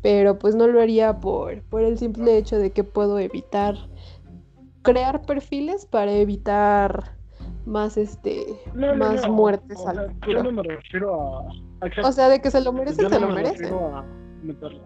[0.02, 3.76] pero pues no lo haría por, por el simple hecho de que puedo evitar
[4.82, 7.12] crear perfiles para evitar
[7.66, 10.44] más este no, más no, muertes o al sea, yo futuro.
[10.44, 11.42] no me refiero a,
[11.82, 13.64] a- O sea, de que se lo merece, yo se no lo me merece.
[13.64, 14.06] refiero a
[14.42, 14.80] meterlo.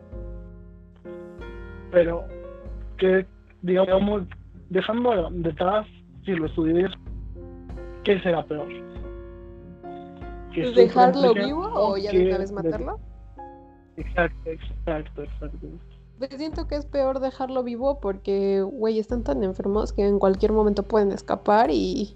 [1.91, 2.23] Pero
[2.97, 3.25] que,
[3.61, 4.23] digamos,
[4.69, 5.85] dejando detrás,
[6.25, 6.91] si lo estudias,
[8.03, 8.67] ¿qué será peor?
[10.53, 12.99] Que ¿Dejarlo vivo o ya de una vez matarlo?
[13.97, 15.67] Exacto, exacto, exacto.
[16.19, 20.51] Pues siento que es peor dejarlo vivo porque, güey, están tan enfermos que en cualquier
[20.51, 22.15] momento pueden escapar y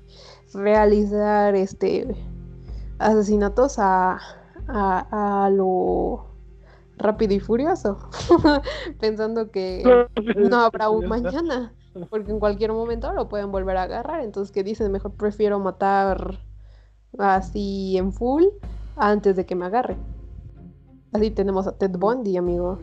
[0.53, 2.15] realizar este
[2.99, 4.19] asesinatos a,
[4.67, 6.27] a, a lo
[6.97, 7.97] rápido y furioso,
[8.99, 9.83] pensando que
[10.35, 11.73] no habrá un mañana,
[12.09, 14.23] porque en cualquier momento lo pueden volver a agarrar.
[14.23, 16.39] Entonces, que dicen, mejor prefiero matar
[17.17, 18.43] así en full
[18.95, 19.97] antes de que me agarre.
[21.13, 22.79] Así tenemos a Ted Bundy, amigo.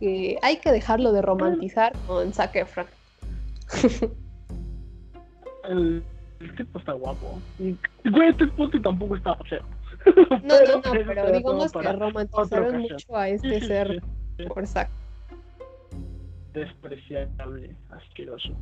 [0.00, 2.86] Que hay que dejarlo de romantizar con Zac Efron.
[5.68, 6.02] El,
[6.40, 7.38] el tipo está guapo.
[7.60, 7.76] Y,
[8.10, 9.62] güey, este puto tampoco está feo.
[10.42, 14.02] No, no, no, pero digamos que romantizaron mucho a este ser
[14.48, 14.90] por Zac.
[16.52, 18.56] Despreciable, asqueroso,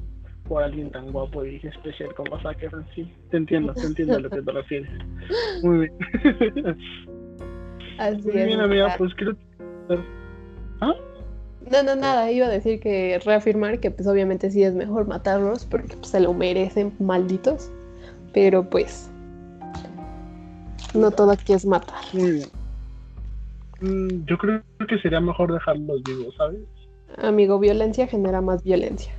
[0.49, 2.87] por alguien tan guapo y especial como Zac Efron.
[2.95, 4.91] Sí, te entiendo, te entiendo a lo que te refieres.
[5.63, 5.93] Muy bien.
[7.99, 8.47] Así Muy es.
[8.47, 8.95] bien, amiga, amiga.
[8.99, 9.99] pues creo que...
[10.81, 10.95] ¿Ah?
[11.71, 15.67] No, no, nada, iba a decir que reafirmar que pues obviamente sí es mejor matarlos
[15.67, 17.71] porque pues, se lo merecen, malditos.
[18.33, 19.11] Pero pues
[20.95, 22.01] no todo aquí es matar.
[22.13, 22.49] Muy bien.
[23.81, 26.61] Mm, yo creo que sería mejor dejarlos vivos, ¿sabes?
[27.19, 29.13] Amigo, violencia genera más violencia.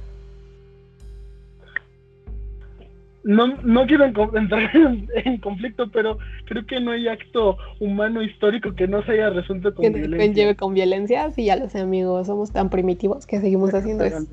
[3.24, 8.22] No, no quiero en- entrar en, en conflicto, pero creo que no hay acto humano
[8.24, 10.28] histórico que no se haya resuelto con Que violencia.
[10.28, 14.26] conlleve con violencia, sí, ya lo sé, amigos, somos tan primitivos que seguimos haciendo eso.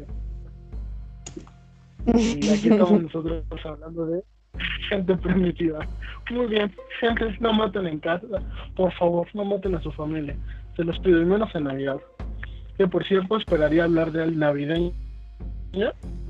[2.06, 4.24] Y aquí estamos nosotros hablando de
[4.88, 5.86] gente primitiva.
[6.30, 8.26] Muy bien, gente, no maten en casa,
[8.74, 10.34] por favor, no maten a su familia.
[10.76, 11.98] Se los pido, y menos en Navidad.
[12.79, 14.93] Que por cierto, esperaría hablar del navideño.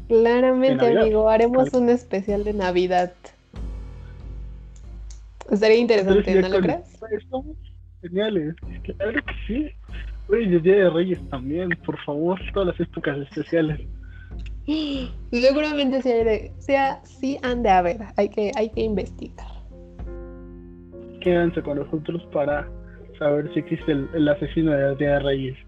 [0.09, 1.03] Claramente, De Navidad.
[1.03, 3.13] amigo, haremos un especial de Navidad.
[5.51, 7.03] Estaría interesante, ¿no lo crees?
[7.13, 7.57] Estamos
[8.01, 9.71] geniales, claro que sí.
[10.31, 13.81] Oye, el Día de Reyes también, por favor, todas las épocas especiales.
[15.31, 19.47] Seguramente de- sea, sí han de haber, hay que, hay que investigar.
[21.21, 22.69] Quédense con nosotros para
[23.19, 25.68] saber si existe el, el asesino de Día de Reyes.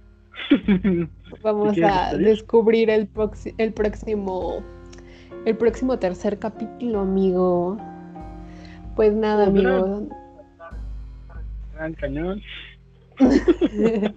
[1.43, 3.09] Vamos a descubrir el,
[3.59, 4.63] el próximo
[5.45, 7.79] el próximo tercer capítulo, amigo.
[8.97, 10.09] Pues nada, gran- amigo.
[11.75, 12.41] Gran cañón.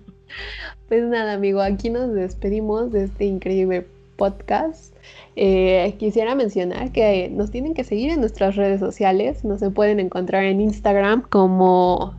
[0.88, 4.96] Pues nada, amigo, aquí nos despedimos de este increíble podcast.
[5.36, 9.44] Eh, quisiera mencionar que nos tienen que seguir en nuestras redes sociales.
[9.44, 12.14] Nos se pueden encontrar en Instagram como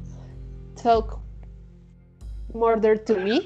[0.82, 1.18] Talk
[2.52, 3.40] Murder to Me.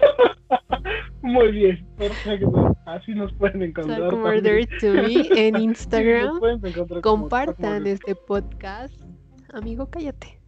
[1.22, 2.76] Muy bien, perfecto.
[2.86, 3.98] Así nos pueden encontrar.
[3.98, 4.18] Talk.
[4.20, 6.38] Murder to Me en Instagram.
[6.38, 8.94] como Compartan este podcast.
[9.52, 10.40] Amigo, cállate.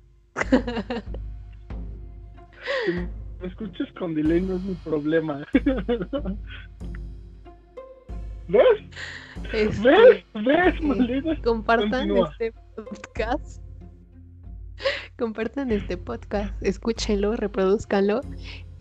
[2.85, 3.09] Si me
[3.49, 5.45] escuches con delay no es mi problema.
[8.49, 8.63] ¿Ves?
[9.53, 10.25] Este, ¿Ves?
[10.35, 11.37] ¿Ves, maldita?
[11.43, 12.31] compartan Continúa.
[12.31, 13.63] este podcast.
[15.19, 18.21] Compartan este podcast, escúchenlo, reproduzcanlo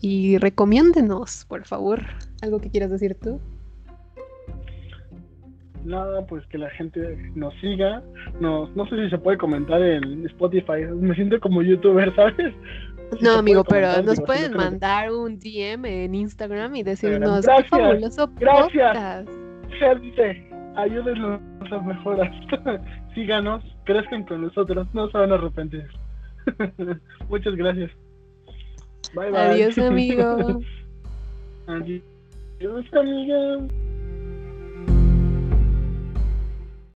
[0.00, 2.02] y recomiéndenos, por favor.
[2.42, 3.40] ¿Algo que quieras decir tú?
[5.84, 8.02] Nada, pues que la gente nos siga.
[8.40, 10.84] No, no sé si se puede comentar en Spotify.
[10.94, 12.54] Me siento como youtuber, ¿sabes?
[13.20, 17.62] No, amigo, puede pero nos digo, pueden mandar un DM en Instagram y decirnos Gracias,
[17.62, 18.94] qué fabuloso gracias.
[18.94, 19.28] podcast.
[19.78, 21.40] Gente, ayúdenos
[21.72, 22.30] a mejorar.
[23.14, 25.86] Síganos, crezcan con nosotros, no se van a arrepentir.
[27.28, 27.90] Muchas gracias.
[29.14, 29.52] Bye bye.
[29.52, 30.62] Adiós, amigo.
[31.66, 33.87] Adiós, amiga.